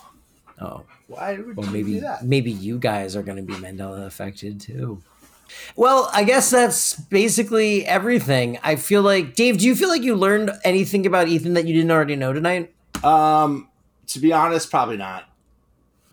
[0.60, 2.26] Oh, Why would well, you maybe do that?
[2.26, 5.04] maybe you guys are going to be Mandela affected too.
[5.76, 8.58] Well, I guess that's basically everything.
[8.64, 9.60] I feel like Dave.
[9.60, 12.74] Do you feel like you learned anything about Ethan that you didn't already know tonight?
[13.04, 13.68] Um,
[14.08, 15.26] to be honest, probably not.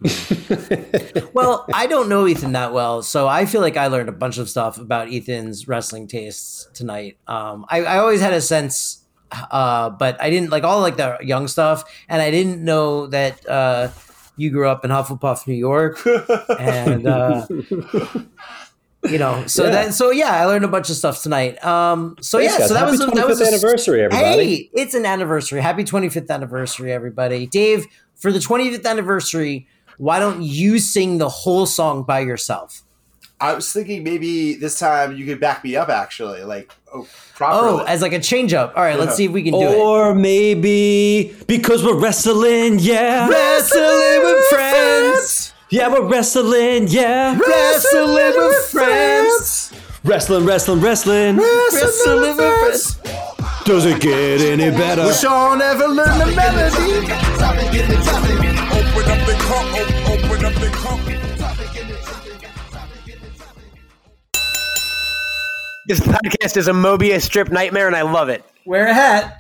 [1.33, 4.39] Well, I don't know Ethan that well, so I feel like I learned a bunch
[4.39, 7.19] of stuff about Ethan's wrestling tastes tonight.
[7.29, 11.19] Um, I, I always had a sense, uh, but I didn't like all like the
[11.21, 13.89] young stuff, and I didn't know that uh,
[14.37, 16.05] you grew up in Hufflepuff, New York,
[16.59, 17.47] and uh,
[19.09, 19.71] you know, so Yeah.
[19.71, 21.63] that so yeah, I learned a bunch of stuff tonight.
[21.65, 22.69] Um, so Thanks, yeah, guys.
[22.69, 24.55] so that Happy was a- that was 25th a- anniversary, everybody.
[24.57, 25.61] Hey, it's an anniversary.
[25.61, 27.47] Happy 25th anniversary, everybody.
[27.47, 27.87] Dave,
[28.17, 32.83] for the 25th anniversary, why don't you sing the whole song by yourself?
[33.43, 35.89] I was thinking maybe this time you could back me up.
[35.89, 37.07] Actually, like oh,
[37.41, 38.75] Oh, as like a change up.
[38.77, 39.77] All right, let's see if we can do it.
[39.79, 43.27] Or maybe because we're wrestling, yeah.
[43.31, 45.55] Wrestling with friends.
[45.73, 47.39] Yeah, we're wrestling, yeah.
[47.39, 49.73] Wrestling with friends.
[50.03, 51.37] Wrestling, wrestling, wrestling.
[51.37, 52.97] Wrestling with friends.
[53.65, 55.13] Does it get any better?
[55.13, 57.07] Sean never learned the melody.
[58.73, 59.65] Open up the cup,
[60.11, 60.99] open up the cup.
[65.87, 68.45] This podcast is a Mobius strip nightmare, and I love it.
[68.67, 69.40] Wear a hat.